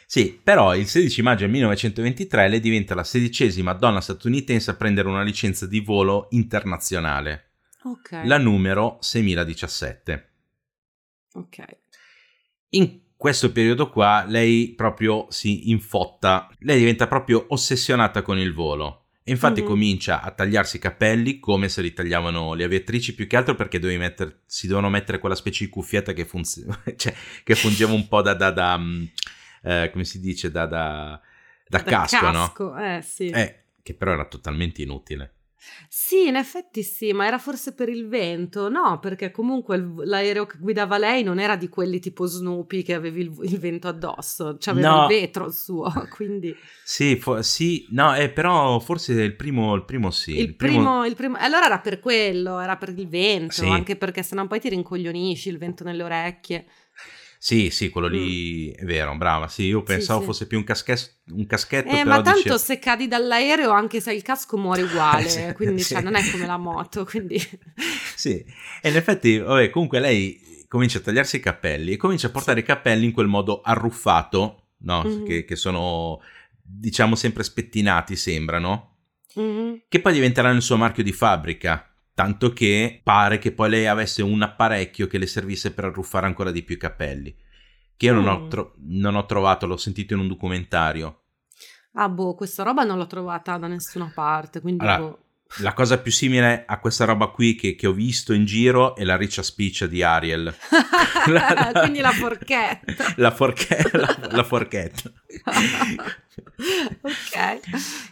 [0.05, 5.23] Sì, però il 16 maggio 1923 lei diventa la sedicesima donna statunitense a prendere una
[5.23, 7.53] licenza di volo internazionale.
[7.83, 8.21] Ok.
[8.25, 10.29] La numero 6017.
[11.33, 11.80] Ok.
[12.73, 19.05] In questo periodo qua lei proprio si infotta, lei diventa proprio ossessionata con il volo.
[19.23, 19.69] E infatti mm-hmm.
[19.69, 23.79] comincia a tagliarsi i capelli come se li tagliavano le aviatrici, più che altro perché
[23.79, 26.65] metter, si dovevano mettere quella specie di cuffietta che, funz-
[26.97, 29.03] cioè, che fungeva un po' da, da, da mm,
[29.63, 31.21] eh, come si dice, da, da,
[31.67, 32.79] da casco, casco, no?
[32.79, 33.29] Eh, sì.
[33.29, 35.35] Eh, che però era totalmente inutile.
[35.87, 38.69] Sì, in effetti sì, ma era forse per il vento?
[38.69, 42.93] No, perché comunque il- l'aereo che guidava lei non era di quelli tipo Snoopy che
[42.93, 45.01] avevi il, il vento addosso, cioè aveva No.
[45.03, 49.85] il vetro il suo, quindi Sì, fo- sì, no, eh, però forse il primo, il
[49.85, 50.39] primo sì.
[50.39, 51.37] il primo, il primo...
[51.39, 53.67] Allora era per quello, era per il vento, Sì.
[53.67, 56.65] anche perché sennò poi ti rincoglionisci, il vento nelle orecchie.
[57.43, 59.47] Sì, sì, quello lì è vero, brava.
[59.47, 60.25] Sì, io pensavo sì.
[60.27, 64.11] fosse più un, casches- un caschetto, Eh, ma tanto dicevo- se cadi dall'aereo, anche se
[64.11, 67.39] hai il casco, muori uguale, Sì, quindi cioè, non è come la moto, quindi...
[68.15, 68.45] Sì,
[68.79, 72.59] e in effetti, vabbè, comunque lei comincia a tagliarsi i capelli e comincia a portare
[72.59, 75.01] i capelli in quel modo arruffato, no?
[75.03, 75.25] Mhm.
[75.25, 76.21] Che, che sono,
[76.61, 78.97] diciamo, sempre spettinati, sembrano,
[79.33, 79.81] Mhm.
[79.89, 81.90] che poi diventeranno il suo marchio di fabbrica.
[82.13, 86.51] Tanto che pare che poi lei avesse un apparecchio che le servisse per arruffare ancora
[86.51, 87.35] di più i capelli.
[87.95, 88.49] Che io non, ho Mm.
[88.49, 91.23] tro- non ho trovato, l'ho sentito in un documentario.
[91.93, 95.25] Ah, boh, questa roba non l'ho trovata da nessuna parte, quindi Allora, boh.
[95.57, 99.03] La cosa più simile a questa roba qui che, che ho visto in giro è
[99.03, 100.53] la riccia spiccia di Ariel.
[101.27, 103.13] La- quindi la forchetta.
[103.17, 105.11] La, forche- la- la forchetta.
[107.01, 107.59] ok.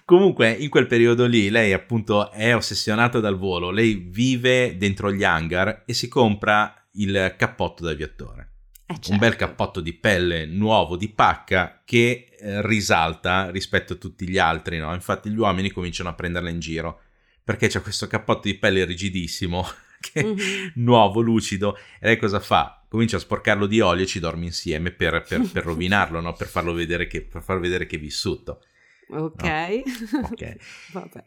[0.06, 3.72] Comunque, in quel periodo lì, lei appunto è ossessionata dal volo.
[3.72, 8.48] Lei vive dentro gli hangar e si compra il cappotto da aviatore.
[8.86, 9.46] Eh, Un bel certo.
[9.46, 14.94] cappotto di pelle nuovo di pacca che eh, risalta rispetto a tutti gli altri, no?
[14.94, 17.02] Infatti gli uomini cominciano a prenderla in giro
[17.50, 19.66] perché c'è questo cappotto di pelle rigidissimo
[20.00, 20.38] che Mhm.
[20.76, 22.86] nuovo, lucido, e lei cosa fa?
[22.88, 26.34] Comincia a sporcarlo di olio e ci dorme insieme per, per- per rovinarlo, no?
[26.34, 28.62] per, farlo vedere che, per far vedere che è vissuto.
[29.10, 29.82] Ok.
[30.30, 30.56] Ok.
[30.94, 31.26] Vabbè.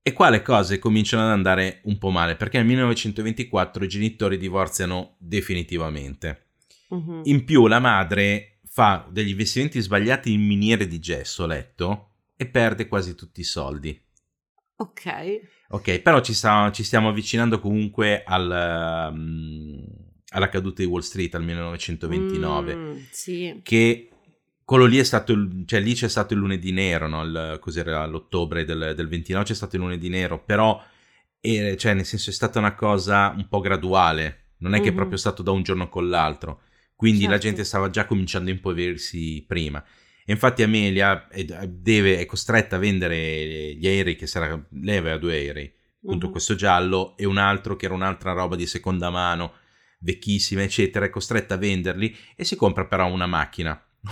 [0.00, 4.38] E qua le cose cominciano ad andare un po' male perché nel 1924 i genitori
[4.38, 6.46] divorziano definitivamente.
[6.88, 7.20] Mhm.
[7.24, 12.88] In più la madre fa degli investimenti sbagliati in miniere di gesso, letto, e perde
[12.88, 14.00] quasi tutti i soldi.
[14.76, 15.40] Ok.
[15.70, 19.84] Ok, però ci, sta- ci stiamo avvicinando comunque al, um,
[20.30, 23.60] alla caduta di Wall Street al 1929, Mm, sì.
[23.62, 24.08] che
[24.64, 27.22] quello lì è stato, il- cioè lì c'è stato il lunedì nero, no?
[27.22, 30.82] Il- cos'era l'ottobre del, del 29 c'è stato il lunedì nero, però
[31.40, 34.90] eh, cioè, nel senso è stata una cosa un po' graduale, non è che è
[34.90, 34.96] Mhm.
[34.96, 36.62] proprio stato da un giorno con l'altro,
[36.96, 37.44] quindi la Certo.
[37.46, 39.82] gente stava già cominciando a impoverirsi prima.
[40.28, 43.16] E infatti Amelia è, deve- è costretta a vendere
[43.74, 45.72] gli aerei che sarà, lei aveva due aerei,
[46.04, 46.32] appunto Mhm.
[46.32, 49.54] questo giallo e un altro che era un'altra roba di seconda mano,
[50.00, 53.82] vecchissima eccetera, è costretta a venderli e si compra però una macchina.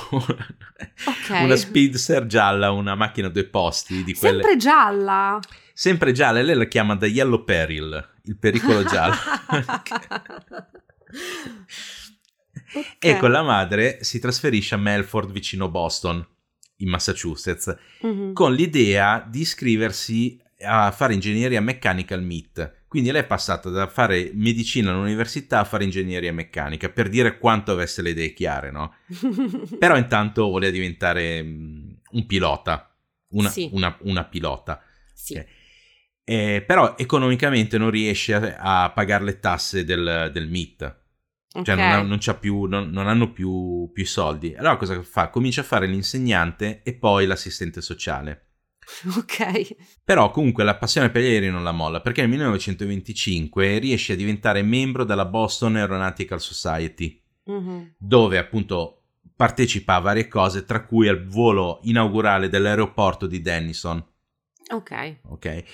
[1.06, 1.42] Ok.
[1.42, 5.38] Una Speedster gialla, una macchina a due posti di quelle Sempre gialla.
[5.74, 9.14] sempre gialla, e lei la chiama The Yellow Peril, il pericolo giallo.
[12.74, 12.96] Ok.
[12.98, 16.26] e con la madre si trasferisce a Melford vicino Boston,
[16.78, 18.32] in Massachusetts, Mhm.
[18.32, 22.74] con l'idea di iscriversi a fare ingegneria meccanica al MIT.
[22.88, 27.72] Quindi lei è passata da fare medicina all'università a fare ingegneria meccanica, per dire quanto
[27.72, 28.94] avesse le idee chiare, no?
[29.78, 32.94] Però intanto voleva diventare mm, un pilota,
[33.30, 33.68] una, Sì.
[33.72, 34.82] una- una pilota.
[35.14, 35.34] Sì.
[35.36, 35.46] Ok.
[36.28, 40.96] Eh, però economicamente non riesce a, a pagare le tasse del, del MIT,
[41.62, 41.80] cioè Ok.
[41.80, 44.54] non, non c'ha più, non, non hanno più, più soldi.
[44.56, 45.28] Allora cosa fa?
[45.30, 48.42] Comincia a fare l'insegnante e poi l'assistente sociale.
[49.16, 49.76] Ok.
[50.04, 54.16] Però comunque la passione per gli aerei non la molla perché nel 1925 riesce a
[54.16, 57.94] diventare membro della Boston Aeronautical Society, Mhm.
[57.98, 59.02] dove appunto
[59.34, 64.04] partecipa a varie cose, tra cui al volo inaugurale dell'aeroporto di Denison.
[64.72, 65.16] Ok.
[65.30, 65.64] ok?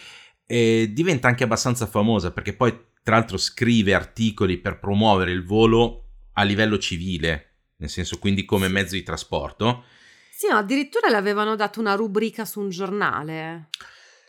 [0.47, 6.05] E diventa anche abbastanza famosa perché poi, tra l'altro, scrive articoli per promuovere il volo
[6.35, 9.85] a livello civile, nel senso quindi come mezzo di trasporto.
[10.31, 13.69] Sì, no, addirittura le avevano dato una rubrica su un giornale.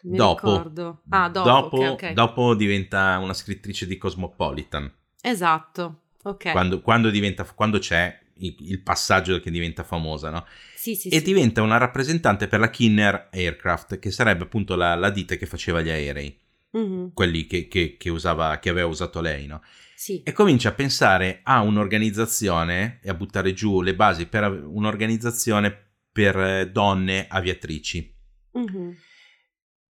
[0.04, 0.72] Mi dopo.
[1.10, 2.12] Ah, dopo, dopo, ok, ok.
[2.12, 4.92] dopo diventa una scrittrice di Cosmopolitan.
[5.22, 6.02] Esatto.
[6.24, 6.52] Ok.
[6.52, 10.46] Quando, quando diventa, quando c'è il passaggio che diventa famosa, no?
[10.76, 11.24] Sì, sì, e sì.
[11.24, 15.82] diventa una rappresentante per la Kinner Aircraft, che sarebbe appunto la, la ditta che faceva
[15.82, 16.38] gli aerei,
[16.74, 19.62] Mhm, quelli che, che- che usava, che aveva usato lei, no?
[19.96, 20.22] sì.
[20.24, 26.38] E comincia a pensare a un'organizzazione e a buttare giù le basi per un'organizzazione per
[26.38, 28.14] eh, donne aviatrici.
[28.54, 28.96] Mhm.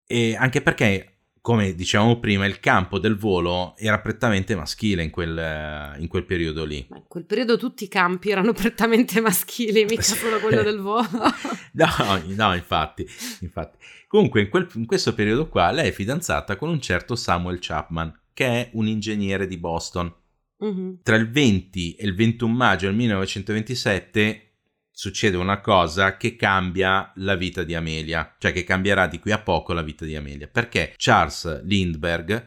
[0.07, 1.12] E anche perché,
[1.43, 6.65] come dicevamo prima, il campo del volo era prettamente maschile in quel, in quel periodo
[6.65, 6.87] lì.
[6.89, 11.09] Ma in quel periodo tutti i campi erano prettamente maschili, mica solo quello del volo.
[11.75, 11.89] No,
[12.27, 13.05] no, infatti,
[13.41, 13.79] infatti.
[14.07, 18.21] Comunque, in, quel- in questo periodo qua, lei è fidanzata con un certo Samuel Chapman,
[18.33, 20.15] che è un ingegnere di Boston.
[20.59, 20.99] Mhm.
[21.03, 24.52] Tra il 20 e il 21 maggio del 1927
[24.95, 29.41] succede una cosa che cambia la vita di Amelia, cioè che cambierà di qui a
[29.41, 32.47] poco la vita di Amelia, perché Charles Lindbergh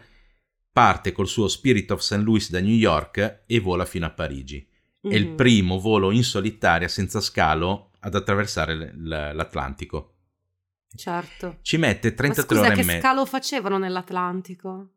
[0.71, 2.17] parte col suo Spirit of St.
[2.17, 4.65] Louis da New York e vola fino a Parigi.
[5.01, 5.35] È il Mhm.
[5.35, 10.11] primo volo in solitaria senza scalo ad attraversare l- l'Atlantico.
[10.95, 11.57] Certo.
[11.61, 12.99] Ci mette Ma 33 scusa, ore che e mezza.
[12.99, 14.91] scalo facevano nell'Atlantico?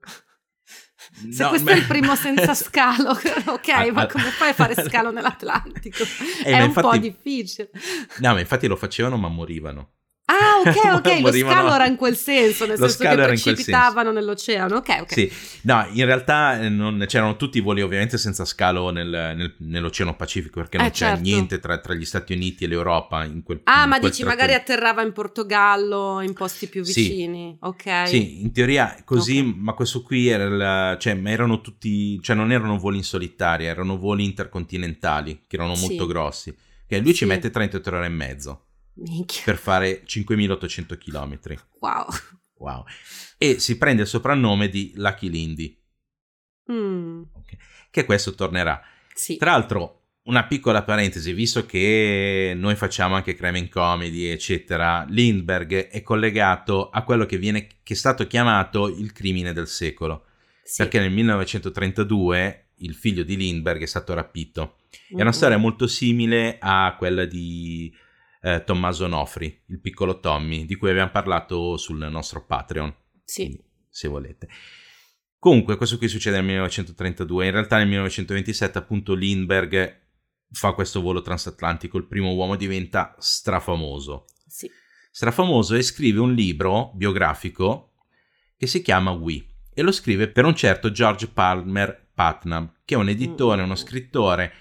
[1.30, 3.10] Se No, questo ma- è il primo senza scalo,
[3.46, 6.02] ok, ma come fai a fare scalo nell'Atlantico?
[6.44, 7.70] Eh, è un po' infatti- difficile.
[8.18, 9.92] No, ma infatti lo facevano ma morivano.
[10.30, 10.66] Ah, ok,
[11.00, 14.76] ok, lo scalo era in quel senso, nel senso che precipitavano nell'oceano.
[14.76, 15.12] Ok, ok.
[15.12, 19.54] Sì, no, in realtà eh, non- c'erano tutti i voli ovviamente senza scalo nel- nel-
[19.60, 21.22] nell'Oceano Pacifico perché non Eh, c'è certo.
[21.22, 24.22] niente tra, tra gli Stati Uniti e l'Europa in quel Ah, in ma quel dici
[24.22, 27.00] tratto magari atterrava in Portogallo, in posti più Sì.
[27.08, 27.56] vicini.
[27.60, 28.06] Ok.
[28.08, 29.54] Sì, in teoria così, Ok.
[29.56, 33.70] ma questo qui era il- cioè, ma erano tutti, cioè non erano voli in solitaria,
[33.70, 35.86] erano voli intercontinentali che erano Sì.
[35.86, 36.54] molto grossi.
[36.86, 37.24] Che lui ci Sì.
[37.26, 38.62] mette 33 ore e mezzo
[39.00, 39.42] Minchia.
[39.44, 41.38] per fare 5800 km.
[41.80, 42.06] Wow.
[42.58, 42.84] Wow.
[43.38, 45.76] E si prende il soprannome di Lucky Lindy,
[46.72, 47.56] Mm, ok?
[47.90, 48.80] che questo tornerà.
[49.14, 49.36] Sì.
[49.36, 55.88] Tra l'altro, una piccola parentesi, visto che noi facciamo anche crime in comedy, eccetera, Lindbergh
[55.88, 60.24] è collegato a quello che, viene, che è stato chiamato il crimine del secolo,
[60.62, 60.82] Sì.
[60.82, 64.76] perché nel 1932 il figlio di Lindbergh è stato rapito.
[65.08, 67.92] È una storia molto simile a quella di
[68.42, 73.42] eh, Tommaso Nofri, il piccolo Tommy, di cui abbiamo parlato sul nostro Patreon Sì.
[73.44, 74.48] quindi, se volete.
[75.38, 77.46] Comunque, questo qui succede nel 1932.
[77.46, 80.00] In realtà, nel 1927, appunto, Lindbergh
[80.50, 81.96] fa questo volo transatlantico.
[81.96, 84.24] Il primo uomo diventa strafamoso.
[84.46, 84.68] Sì.
[85.10, 87.92] Strafamoso e scrive un libro biografico
[88.56, 92.98] che si chiama We e lo scrive per un certo George Palmer Putnam, che è
[92.98, 93.64] un editore, Mm.
[93.64, 94.52] uno scrittore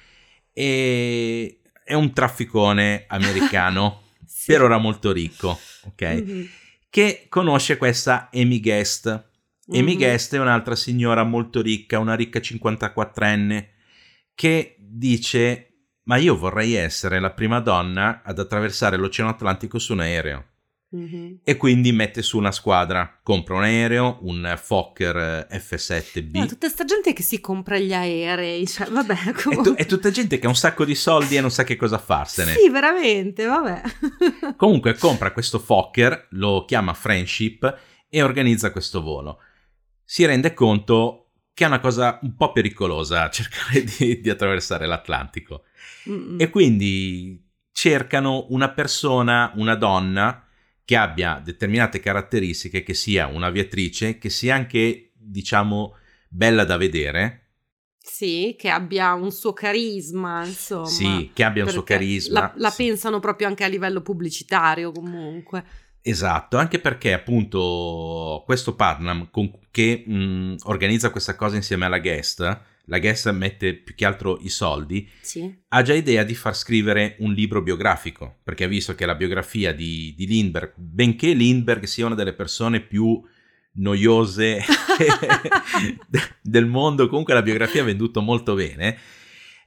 [0.53, 4.51] e è un trafficone americano, Sì.
[4.51, 6.01] per ora molto ricco, ok?
[6.03, 6.47] Mhm.
[6.89, 9.07] che conosce questa Amy Guest.
[9.71, 9.97] Amy Mhm.
[9.97, 13.67] Guest è un'altra signora molto ricca, una ricca 54enne,
[14.35, 15.63] che dice:
[16.03, 20.45] Ma io vorrei essere la prima donna ad attraversare l'Oceano Atlantico su un aereo.
[20.89, 21.39] Mhm.
[21.43, 26.37] E quindi mette su una squadra, compra un aereo, un Fokker eh, F7B.
[26.37, 29.75] No, tutta sta gente che si compra gli aerei, cioè, vabbè, È, tu- comunque.
[29.75, 32.53] è tutta gente che ha un sacco di soldi e non sa che cosa farsene.
[32.53, 33.81] Sì, veramente, vabbè.
[34.55, 37.77] Comunque compra questo Fokker, lo chiama Friendship
[38.09, 39.39] e organizza questo volo.
[40.05, 45.63] Si rende conto che è una cosa un po' pericolosa cercare di, di attraversare l'Atlantico.
[46.09, 46.39] Mm-mm.
[46.39, 50.46] E quindi cercano una persona, una donna,
[50.87, 55.97] che abbia determinate caratteristiche, che sia un'aviatrice, che sia anche, diciamo,
[56.29, 57.41] bella da vedere,
[57.99, 60.85] Sì, che abbia un suo carisma, insomma.
[60.85, 62.39] sì, che abbia un suo carisma.
[62.39, 62.85] La, la sì.
[62.85, 65.65] pensano proprio anche a livello pubblicitario, comunque.
[66.01, 72.61] Esatto, anche perché appunto questo Putnam con- che mh, organizza questa cosa insieme alla guest,
[72.89, 75.53] la guest mette più che altro i soldi, Sì.
[75.69, 79.73] ha già idea di far scrivere un libro biografico, perché ha visto che la biografia
[79.73, 83.21] di, di Lindbergh, benché Lindbergh sia una delle persone più
[83.73, 84.61] noiose
[86.41, 88.97] del mondo, comunque la biografia ha venduto molto bene.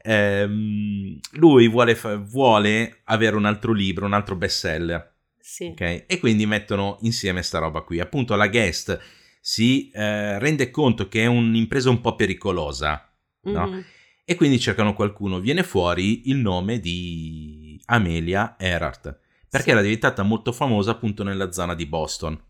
[0.02, 5.08] ehm, lui vuole, vuole avere un altro libro, un altro bestseller.
[5.38, 5.66] Sì.
[5.66, 6.04] Ok?
[6.06, 8.00] E quindi mettono insieme sta roba qui.
[8.00, 8.98] Appunto, la guest
[9.40, 13.09] si eh, rende conto che è un'impresa un po' pericolosa,
[13.42, 13.66] no?
[13.66, 13.84] Mhm.
[14.24, 15.40] E quindi cercano qualcuno.
[15.40, 19.18] Viene fuori il nome di Amelia Earhart,
[19.48, 19.70] perché Sì.
[19.70, 22.40] era diventata molto famosa appunto nella zona di Boston.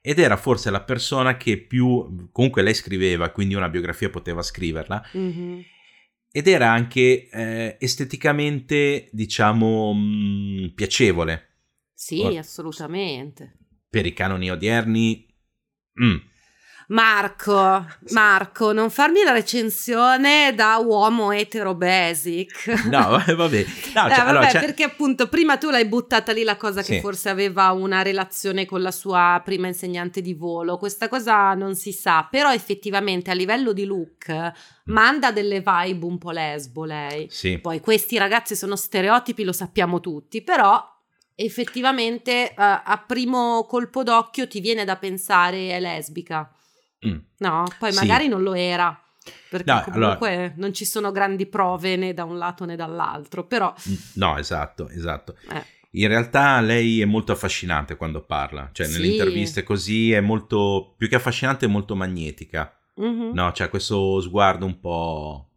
[0.00, 5.04] Ed era forse la persona che più, comunque lei scriveva, quindi una biografia poteva scriverla,
[5.12, 5.62] Mhm.
[6.32, 11.48] ed era anche eh, esteticamente, diciamo, mh, piacevole.
[11.92, 13.58] Sì, Or- assolutamente.
[13.90, 15.26] per i canoni odierni.
[16.02, 16.16] mm,
[16.92, 22.66] Marco, Marco, non farmi la recensione da uomo etero basic.
[22.90, 23.34] No, vabbè.
[23.34, 23.64] No, eh, cioè,
[23.94, 27.00] vabbè allora, c'è- perché appunto prima tu l'hai buttata lì la cosa che Sì.
[27.00, 30.76] forse aveva una relazione con la sua prima insegnante di volo.
[30.76, 34.52] Questa cosa non si sa, però effettivamente a livello di look
[34.84, 37.26] manda delle vibe un po' lesbo lei.
[37.30, 37.58] Sì.
[37.58, 40.78] Poi questi ragazzi sono stereotipi, lo sappiamo tutti, però
[41.34, 46.50] effettivamente eh, a primo colpo d'occhio ti viene da pensare è lesbica.
[47.06, 47.18] Mm.
[47.38, 47.98] No, poi Sì.
[47.98, 48.96] magari non lo era.
[49.48, 53.72] Perché No, comunque non ci sono grandi prove né da un lato né dall'altro, però
[54.14, 55.36] No, esatto, esatto.
[55.50, 59.10] eh, In realtà lei è molto affascinante quando parla, cioè nelle Sì.
[59.12, 62.74] interviste così è molto, più che affascinante, è molto magnetica.
[62.96, 63.30] mhm.
[63.34, 65.50] No, c'ha questo sguardo un po'...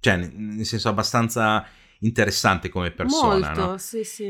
[0.00, 1.66] cioè nel- nel senso abbastanza
[2.00, 3.78] interessante come persona, molto, no?
[3.78, 4.26] sì, sì.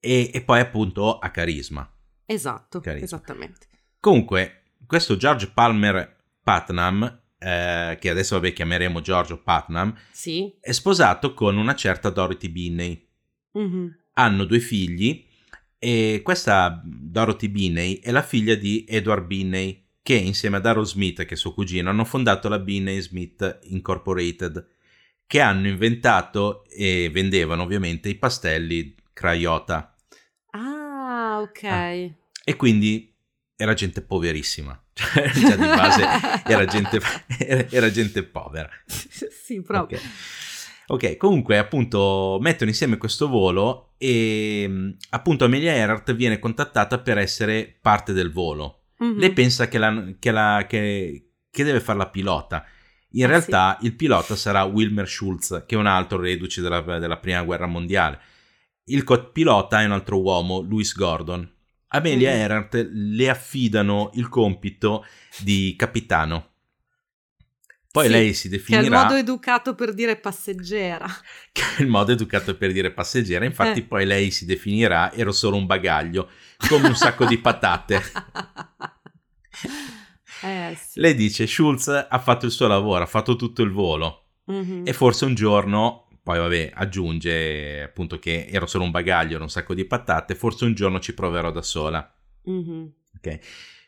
[0.00, 1.88] E, e poi appunto ha carisma.
[2.26, 3.04] Esatto, Carisma.
[3.06, 3.66] esattamente.
[4.00, 4.61] Comunque,
[4.92, 10.52] questo George Palmer Putnam, eh, che adesso vabbè chiameremo Giorgio Putnam, Sì.
[10.60, 13.08] è sposato con una certa Dorothy Binney.
[13.52, 14.00] mhm.
[14.14, 15.24] Hanno due figli
[15.78, 21.24] e questa Dorothy Binney è la figlia di Edward Binney, che insieme ad Darrell Smith,
[21.24, 24.68] che è suo cugino, hanno fondato la Binney Smith Incorporated,
[25.26, 29.96] che hanno inventato e vendevano ovviamente i pastelli Craiota.
[30.50, 31.62] Ah, ok.
[32.44, 33.11] E quindi
[33.56, 34.76] era gente poverissima.
[34.94, 36.04] Cioè, già di base
[36.46, 37.00] era gente,
[37.70, 38.68] era, gente povera.
[38.86, 39.98] sì, proprio.
[39.98, 40.04] Ok.
[40.88, 47.16] Ok, comunque appunto mettono insieme questo volo e mh, appunto Amelia Earhart viene contattata per
[47.18, 48.88] essere parte del volo.
[48.98, 49.16] Mhm.
[49.18, 52.64] Lei pensa che, la- che la- che- che deve fare la pilota.
[53.12, 57.18] In Ah, realtà il pilota sarà Wilmer Schultz, che è un altro reduce della, della
[57.18, 58.18] prima guerra mondiale.
[58.84, 61.50] Il co-pilota è un altro uomo, Louis Gordon.
[61.94, 62.34] Amelia Mm.
[62.34, 65.04] Earhart le affidano il compito
[65.38, 66.48] di capitano.
[67.92, 71.06] Poi Sì, lei si Che è il definirà modo educato per dire passeggera.
[71.52, 73.44] che è il modo educato per dire passeggera.
[73.44, 73.84] Infatti, Eh.
[73.84, 76.30] poi lei si definirà ero solo un bagaglio,
[76.68, 78.02] come un sacco di patate.
[80.42, 81.00] eh sì.
[81.00, 84.28] Lei dice: Schulz ha fatto il suo lavoro, ha fatto tutto il volo.
[84.46, 84.82] Mhm.
[84.86, 89.50] E forse un giorno, poi vabbè, aggiunge appunto che ero solo un bagaglio, ero un
[89.50, 90.34] sacco di patate.
[90.34, 92.14] Forse un giorno ci proverò da sola.
[92.44, 92.92] Mhm.
[93.16, 93.38] Ok.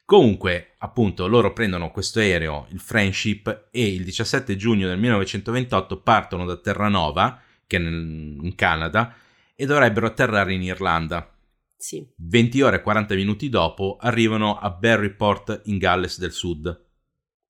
[0.05, 6.45] Comunque, appunto, loro prendono questo aereo, il Friendship, e il 17 giugno del 1928 partono
[6.45, 9.14] da Terranova, che è nel- in Canada,
[9.55, 11.32] e dovrebbero atterrare in Irlanda.
[11.76, 12.07] Sì.
[12.16, 16.82] 20 ore e 40 minuti dopo arrivano a Berryport in Galles del Sud,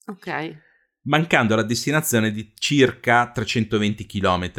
[0.07, 0.57] Ok.
[1.05, 4.51] Mancando la destinazione di circa 320 km.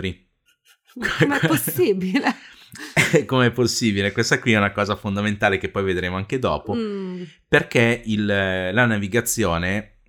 [1.17, 2.35] Com'è possibile?
[3.25, 4.11] Come è possibile?
[4.11, 6.73] Questa qui è una cosa fondamentale che poi vedremo anche dopo.
[6.73, 7.23] Mm.
[7.47, 9.99] perché il- la navigazione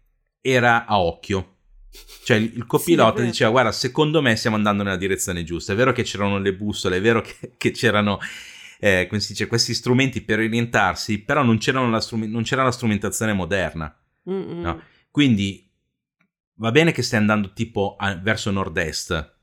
[0.40, 1.52] era a occhio.
[2.24, 5.76] Cioè il, il copilota Sì, diceva guarda secondo me stiamo andando nella direzione giusta, è
[5.76, 8.18] vero che c'erano le bussole, è vero che, che c'erano
[8.78, 11.58] eh, come si dice, questi strumenti per orientarsi, però non,
[11.90, 13.96] la strum- non c'era la strumentazione moderna.
[14.28, 14.60] Mm-mm.
[14.60, 14.82] No.
[15.10, 15.65] Quindi
[16.56, 19.34] va bene che stai andando tipo a- verso nord-est,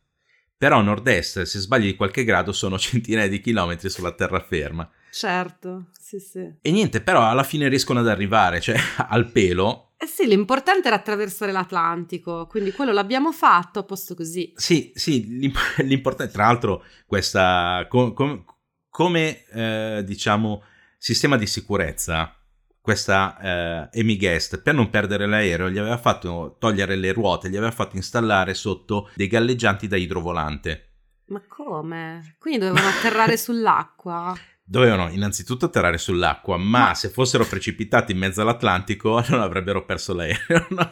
[0.58, 4.90] però nord-est se sbagli di qualche grado sono centinaia di chilometri sulla terraferma.
[5.12, 6.40] Certo, sì, sì.
[6.62, 8.76] E niente, però alla fine riescono ad arrivare, cioè
[9.08, 9.92] al pelo.
[9.98, 14.52] Eh sì, l'importante era attraversare l'Atlantico, quindi quello l'abbiamo fatto a posto così.
[14.56, 18.44] Sì, sì, l'imp- l'importante, tra l'altro, questa, co- com-
[18.90, 20.64] come, eh, diciamo,
[20.98, 22.36] sistema di sicurezza,
[22.84, 27.56] questa eh, Amy Guest, per non perdere l'aereo, gli aveva fatto togliere le ruote, gli
[27.56, 30.90] aveva fatto installare sotto dei galleggianti da idrovolante.
[31.28, 32.36] Ma come?
[32.38, 34.36] Quindi dovevano atterrare sull'acqua?
[34.66, 40.68] Dovevano innanzitutto atterrare sull'acqua, ma, se fossero precipitati in mezzo all'Atlantico non avrebbero perso l'aereo.
[40.72, 40.92] no?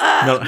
[0.00, 0.40] Ah, No.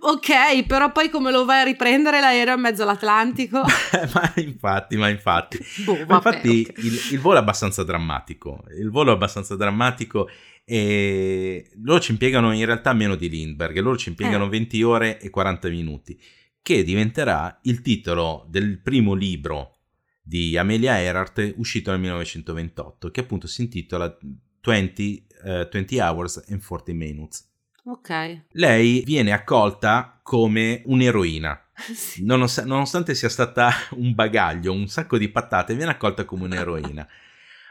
[0.00, 3.62] Ok, però poi come lo vai a riprendere l'aereo in mezzo all'Atlantico?
[4.14, 5.58] ma infatti, ma infatti.
[5.84, 6.84] Boh, Ma infatti ok.
[6.84, 8.62] il, il volo è abbastanza drammatico.
[8.78, 10.28] Il volo è abbastanza drammatico
[10.64, 14.48] e loro ci impiegano in realtà meno di Lindbergh, loro ci impiegano Eh.
[14.50, 16.20] 20 ore e 40 minuti,
[16.62, 19.78] che diventerà il titolo del primo libro
[20.22, 24.16] di Amelia Earhart uscito nel 1928, che appunto si intitola
[24.62, 27.47] 20, eh, 20 Hours and 40 Minutes.
[27.90, 28.42] Ok.
[28.52, 31.62] Lei viene accolta come un'eroina.
[31.94, 32.24] Sì.
[32.24, 37.06] Nonost- nonostante sia stata un bagaglio, un sacco di patate, viene accolta come un'eroina.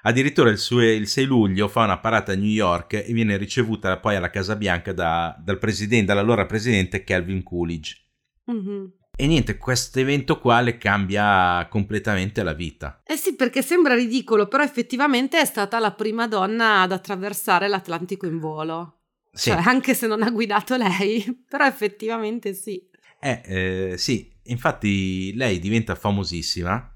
[0.03, 3.97] Addirittura il, suo- il 6 luglio fa una parata a New York e viene ricevuta
[3.97, 7.97] poi alla Casa Bianca da- dal presidente, dall'allora presidente Calvin Coolidge.
[8.45, 8.91] Mhm.
[9.19, 13.01] E niente, questo evento qua le cambia completamente la vita.
[13.03, 18.25] Eh sì, perché sembra ridicolo, però effettivamente è stata la prima donna ad attraversare l'Atlantico
[18.25, 18.96] in volo.
[19.37, 19.51] Sì.
[19.51, 22.81] Cioè, anche se non ha guidato lei, però effettivamente sì.
[23.19, 26.91] Eh, eh sì, infatti lei diventa famosissima.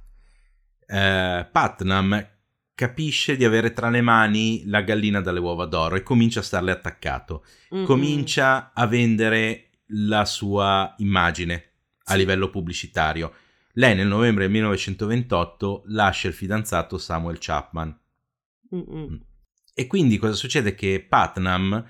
[0.88, 2.30] Eh, Putnam
[2.74, 6.72] capisce di avere tra le mani la gallina dalle uova d'oro e comincia a starle
[6.72, 7.46] attaccato.
[7.74, 7.86] Mm-hmm.
[7.86, 11.74] Comincia a vendere la sua immagine
[12.06, 13.34] a livello pubblicitario.
[13.74, 17.98] Lei nel novembre 1928 lascia il fidanzato Samuel Chapman.
[18.74, 19.26] Mm-mm.
[19.76, 20.74] E quindi cosa succede?
[20.74, 21.86] Che Putnam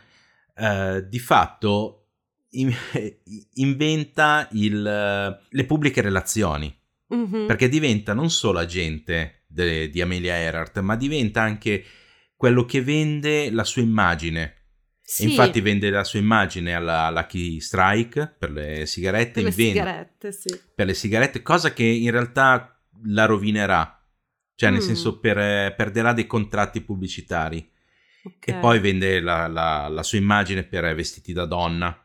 [0.61, 2.09] eh, di fatto
[2.51, 2.73] in-
[3.55, 4.81] inventa il,
[5.49, 6.73] le pubbliche relazioni.
[7.13, 7.47] Mm-hmm.
[7.47, 11.83] Perché diventa non solo agente de- di Amelia Earhart, ma diventa anche
[12.35, 14.55] quello che vende la sua immagine.
[15.01, 15.29] Sì.
[15.29, 19.41] Infatti vende la sua immagine alla Lucky Strike per le sigarette.
[19.41, 20.59] Per le sigarette, sì.
[20.73, 23.99] Per le sigarette, cosa che in realtà la rovinerà.
[24.55, 24.73] Cioè, mm.
[24.73, 27.69] nel senso, per, perderà dei contratti pubblicitari.
[28.23, 28.55] Okay.
[28.55, 31.95] E poi vende la, la, la, sua immagine per vestiti da donna.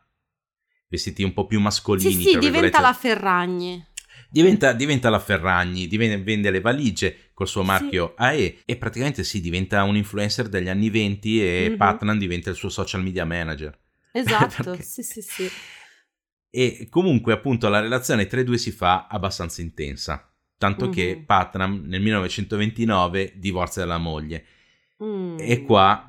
[0.87, 2.11] Vestiti un po' più mascolini.
[2.11, 3.85] Sì, sì, diventa la Ferragni.
[4.29, 8.23] Diventa, diventa la Ferragni, diventa, vende le valigie col suo marchio sì.
[8.23, 11.77] AE e praticamente si diventa un influencer degli anni 20 e mm-hmm.
[11.77, 13.77] Patnan diventa il suo social media manager.
[14.17, 15.47] Esatto, sì, sì, sì.
[16.49, 20.93] E comunque appunto la relazione tra i due si fa abbastanza intensa, tanto mm-hmm.
[20.93, 24.43] che Patnam nel 1929 divorzia dalla moglie.
[25.03, 25.37] Mm.
[25.39, 26.07] E qua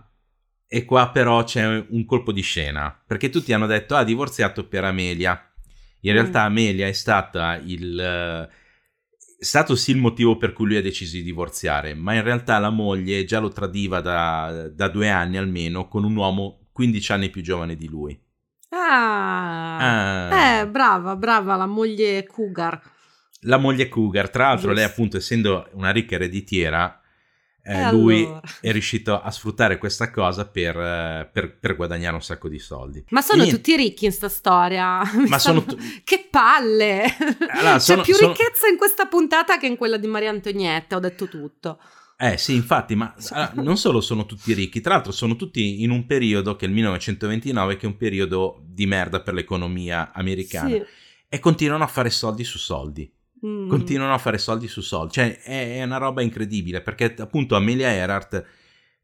[0.70, 4.68] e qua però c'è un colpo di scena, perché tutti hanno detto ha ah, divorziato
[4.68, 5.50] per Amelia.
[6.00, 6.14] In mm.
[6.14, 8.48] realtà Amelia è stata il
[9.40, 12.58] è stato sì il motivo per cui lui ha deciso di divorziare, ma in realtà
[12.58, 17.30] la moglie già lo tradiva da, da due anni almeno con un uomo 15 anni
[17.30, 18.20] più giovane di lui.
[18.70, 20.58] Ah, ah.
[20.58, 22.80] eh, brava, brava la moglie Cougar.
[23.42, 24.80] La moglie Cougar, tra l'altro, Giusto.
[24.80, 27.00] lei, appunto, essendo una ricca ereditiera,
[27.68, 28.40] eh, lui allora.
[28.60, 33.04] è riuscito a sfruttare questa cosa per, eh, per, per, guadagnare un sacco di soldi.
[33.10, 35.02] Ma sono e tutti ricchi in sta storia.
[35.28, 35.76] Ma sono tu...
[36.02, 37.04] Che palle!
[37.50, 38.32] Allora, sono, C'è più sono...
[38.32, 41.78] ricchezza in questa puntata che in quella di Maria Antonietta, ho detto tutto.
[42.16, 45.90] Eh sì, infatti, ma allora, non solo sono tutti ricchi, tra l'altro sono tutti in
[45.90, 50.70] un periodo che è il 1929, che è un periodo di merda per l'economia americana.
[50.70, 50.82] Sì.
[51.28, 53.12] E continuano a fare soldi su soldi.
[53.44, 53.68] Mm.
[53.68, 55.12] Continuano a fare soldi su soldi.
[55.12, 58.44] Cioè, è, è, una roba incredibile perché appunto Amelia Earhart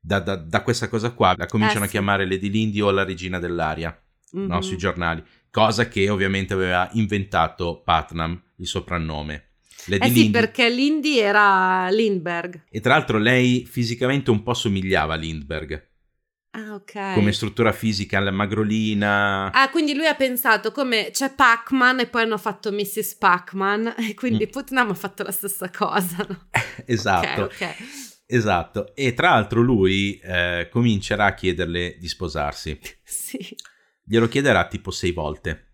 [0.01, 3.05] da, da, da questa cosa qua la cominciano eh, a chiamare Lady Lindy o la
[3.05, 3.97] regina dell'aria
[4.37, 4.49] mm-hmm.
[4.49, 5.23] no, sui giornali.
[5.51, 9.51] Cosa che ovviamente aveva inventato Putnam, il soprannome.
[9.87, 10.31] Lady eh sì, Lindy.
[10.31, 12.65] perché Lindy era Lindbergh.
[12.71, 15.89] E tra l'altro lei fisicamente un po' somigliava a Lindbergh.
[16.57, 17.15] Ah, ok.
[17.15, 19.51] Come struttura fisica, la magrolina.
[19.51, 23.17] Ah, quindi lui ha pensato come c'è Pac-Man e poi hanno fatto Mrs.
[23.17, 24.51] Pac-Man e quindi mm.
[24.51, 26.25] Putnam ha fatto la stessa cosa.
[26.29, 26.47] No?
[26.87, 27.43] esatto.
[27.43, 27.75] Ok, ok.
[28.27, 32.79] Esatto, e tra l'altro lui eh, comincerà a chiederle di sposarsi.
[33.05, 33.57] Sì.
[34.07, 35.73] Glielo chiederà tipo sei volte.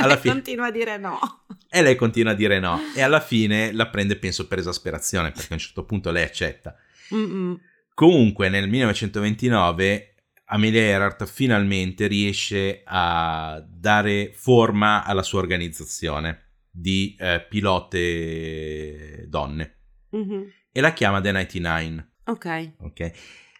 [0.00, 0.34] Alla fine...
[0.34, 1.44] continua a dire no.
[1.68, 2.80] E lei continua a dire no.
[2.94, 6.74] E alla fine la prende, penso, per esasperazione, perché a un certo punto lei accetta.
[7.14, 7.60] Mm-mm.
[7.96, 10.16] Comunque nel 1929
[10.48, 19.78] Amelia Earhart finalmente riesce a dare forma alla sua organizzazione di eh, pilote donne
[20.14, 20.42] mm-hmm.
[20.72, 22.10] e la chiama The 99.
[22.24, 22.72] Ok.
[22.80, 23.12] Ok.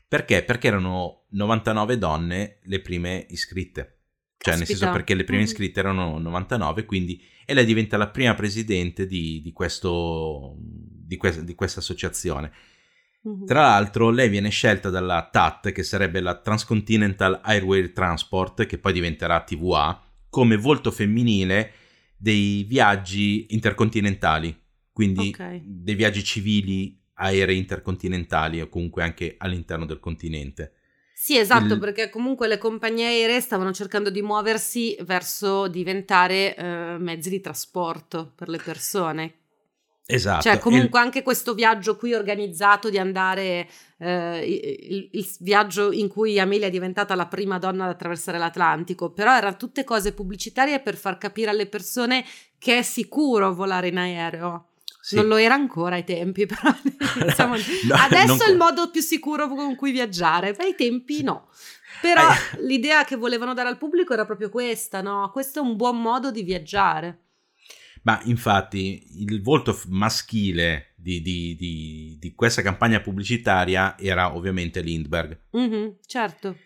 [0.07, 0.43] Perché?
[0.43, 4.01] Perché erano 99 donne le prime iscritte.
[4.37, 4.57] Cioè, Caspita.
[4.59, 5.51] nel senso perché le prime mm-hmm.
[5.51, 11.43] iscritte erano 99, quindi e lei diventa la prima presidente di, di, questo, di, que-
[11.43, 12.53] di questa associazione.
[13.47, 18.93] Tra l'altro, lei viene scelta dalla TAT, che sarebbe la Transcontinental Airway Transport, che poi
[18.93, 21.72] diventerà TVA, come volto femminile
[22.16, 24.57] dei viaggi intercontinentali,
[24.93, 25.61] quindi okay.
[25.64, 30.72] dei viaggi civili aerei intercontinentali o comunque anche all'interno del continente.
[31.14, 31.81] Sì, esatto, Il...
[31.81, 38.33] perché comunque le compagnie aeree stavano cercando di muoversi verso diventare eh, mezzi di trasporto
[38.35, 39.35] per le persone,
[40.09, 40.43] Esatto.
[40.43, 41.05] Cioè, comunque, il...
[41.07, 46.71] anche questo viaggio qui organizzato di andare, eh, il, il, viaggio in cui Amelia è
[46.71, 51.51] diventata la prima donna ad attraversare l'Atlantico, però erano tutte cose pubblicitarie per far capire
[51.51, 52.25] alle persone
[52.57, 54.69] che è sicuro volare in aereo.
[55.01, 55.17] Sì.
[55.17, 56.73] Non lo era ancora ai tempi, però
[57.25, 57.55] diciamo,
[57.89, 61.49] no, adesso è il modo più sicuro con cui viaggiare, ai tempi no.
[62.01, 62.29] Però
[62.59, 65.31] l'idea che volevano dare al pubblico era proprio questa, no?
[65.33, 67.26] Questo è un buon modo di viaggiare.
[68.07, 75.41] Ma infatti il volto maschile di, di, di, di questa campagna pubblicitaria era ovviamente Lindbergh.
[75.57, 76.57] Mm-hmm, certo.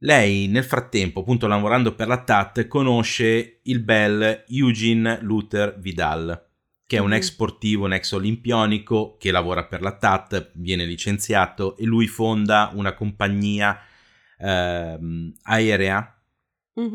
[0.00, 6.48] Lei nel frattempo, appunto lavorando per la TAT, conosce il bel Eugene Luther Vidal,
[6.86, 11.78] che è un ex sportivo, un ex olimpionico che lavora per la TAT, viene licenziato
[11.78, 13.80] e lui fonda una compagnia
[14.38, 16.17] ehm, aerea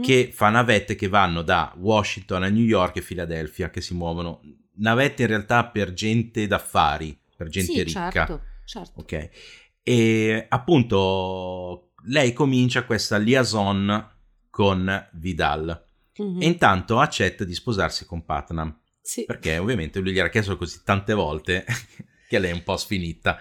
[0.02, 4.42] Che fa navette che vanno da Washington a New York e Filadelfia, che si muovono.
[4.76, 8.10] Navette in realtà per gente d'affari, per gente sì, ricca.
[8.12, 9.00] certo, certo.
[9.02, 9.30] Ok.
[9.84, 14.10] E appunto lei comincia questa liaison
[14.50, 16.42] con Vidal Mhm.
[16.42, 19.26] e intanto accetta di sposarsi con Putnam Sì.
[19.26, 21.66] perché ovviamente lui gli era chiesto così tante volte
[22.30, 23.40] che lei è un po' sfinita.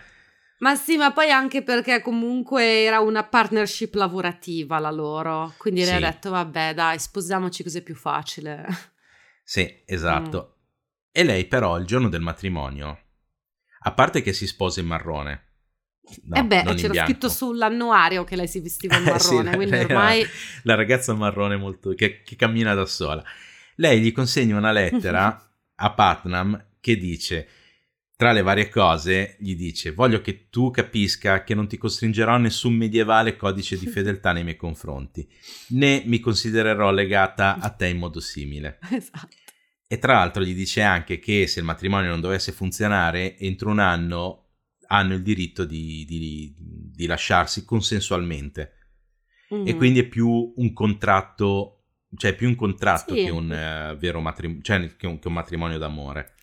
[0.63, 5.99] Ma sì, ma poi anche perché comunque era una partnership lavorativa la loro, quindi lei
[5.99, 6.05] Sì.
[6.05, 8.65] ha detto vabbè dai, sposiamoci così è più facile.
[9.43, 10.59] Sì, esatto.
[11.11, 12.97] E lei però il giorno del matrimonio,
[13.81, 15.47] a parte che si sposa in marrone,
[16.27, 19.57] no, e beh, c'era scritto sull'annuario che lei si vestiva in Eh, sì, marrone, la-
[19.57, 20.27] quindi lei ormai...
[20.63, 23.23] la ragazza marrone molto, che, che cammina da sola.
[23.77, 25.27] Lei gli consegna una lettera
[25.75, 27.49] a Putnam che dice,
[28.23, 32.39] tra le varie cose, gli dice, voglio che tu capisca che non ti costringerò a
[32.39, 35.29] nessun medievale codice di fedeltà nei miei confronti,
[35.71, 38.79] né mi considererò legata a te in modo simile.
[38.93, 39.37] Esatto.
[39.89, 43.81] E tra l'altro gli dice anche che se il matrimonio non dovesse funzionare, entro un
[43.81, 44.51] anno
[44.87, 48.73] hanno il diritto di, di- di lasciarsi consensualmente.
[49.49, 49.77] E Mhm.
[49.77, 53.25] quindi è più un contratto, cioè più un contratto Sì.
[53.25, 56.35] che un eh, vero matrimonio, cioè che un, che un matrimonio d'amore.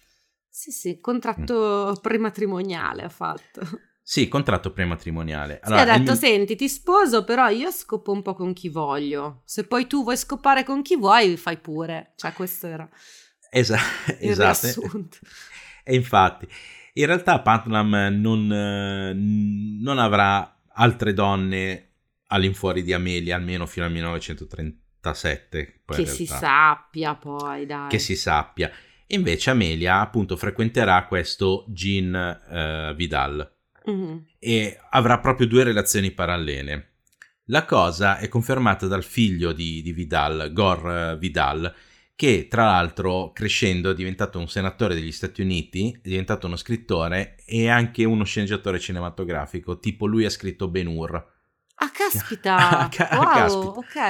[0.50, 2.02] Sì, sì, contratto Mm.
[2.02, 3.62] prematrimoniale ha fatto.
[4.02, 5.60] Sì, contratto prematrimoniale.
[5.64, 9.42] Sì, ha detto, mio- senti, ti sposo, però io scopo un po' con chi voglio.
[9.46, 12.14] Se poi tu vuoi scopare con chi vuoi, fai pure.
[12.16, 12.90] Cioè, questo era
[13.52, 13.78] Esa-
[14.20, 14.66] il esatto.
[14.66, 15.18] riassunto.
[15.84, 16.48] E infatti,
[16.94, 21.86] in realtà Putnam non, eh, non avrà altre donne
[22.28, 25.82] all'infuori di Amelia, almeno fino al 1937.
[25.86, 27.90] poi in Che si sappia poi, dai.
[27.90, 28.72] che si sappia.
[29.12, 33.54] Invece Amelia appunto frequenterà questo Jean eh, Vidal
[33.86, 34.26] Mhm.
[34.38, 36.86] e avrà proprio due relazioni parallele.
[37.46, 41.74] La cosa è confermata dal figlio di, di Vidal, Gore eh, Vidal,
[42.16, 47.38] che tra l'altro crescendo è diventato un senatore degli Stati Uniti, è diventato uno scrittore
[47.46, 51.16] e anche uno sceneggiatore cinematografico, tipo lui ha scritto Ben Hur.
[51.76, 52.58] Ah, caspita!
[52.86, 53.68] Ah, ca- wow, caspita.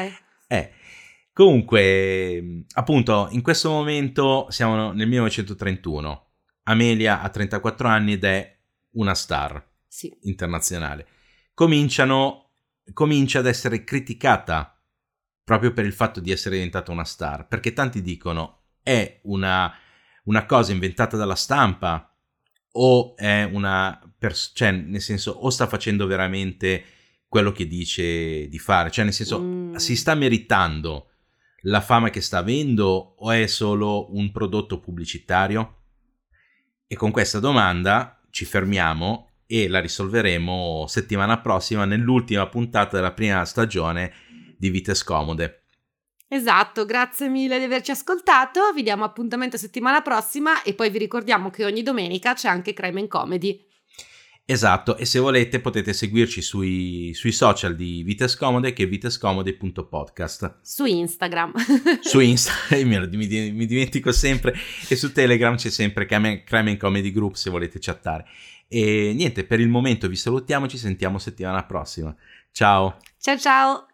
[0.09, 0.21] ok.
[0.47, 0.71] Eh,
[1.45, 6.27] comunque, appunto, in questo momento siamo nel 1931.
[6.63, 8.57] Amelia ha 34 anni ed è
[8.91, 10.15] una star Sì.
[10.23, 11.07] internazionale.
[11.53, 12.51] Cominciano,
[12.93, 14.79] comincia ad essere criticata
[15.43, 19.73] proprio per il fatto di essere diventata una star, perché tanti dicono è una,
[20.25, 22.15] una cosa inventata dalla stampa
[22.73, 26.83] o è una pers- cioè nel senso o sta facendo veramente
[27.27, 29.75] quello che dice di fare, cioè nel senso Mm.
[29.75, 31.08] si sta meritando
[31.63, 35.75] la fama che sta avendo o è solo un prodotto pubblicitario?
[36.87, 43.43] E con questa domanda ci fermiamo e la risolveremo settimana prossima nell'ultima puntata della prima
[43.45, 44.13] stagione
[44.57, 45.63] di Vite Scomode.
[46.27, 48.71] Esatto, grazie mille di averci ascoltato.
[48.73, 52.99] Vi diamo appuntamento settimana prossima e poi vi ricordiamo che ogni domenica c'è anche Crime
[52.99, 53.68] and Comedy.
[54.51, 60.57] Esatto, e se volete potete seguirci sui, sui social di Vite Scomode che è vitescomode.podcast.
[60.63, 61.53] Su Instagram.
[62.01, 64.55] Su Instagram mi, mi- dimentico sempre
[64.87, 68.25] e su Telegram c'è sempre Crime Comedy Group se volete chattare.
[68.67, 72.15] E niente, per il momento vi salutiamo, ci sentiamo settimana prossima.
[72.51, 72.97] Ciao!
[73.19, 73.88] ciao ciao.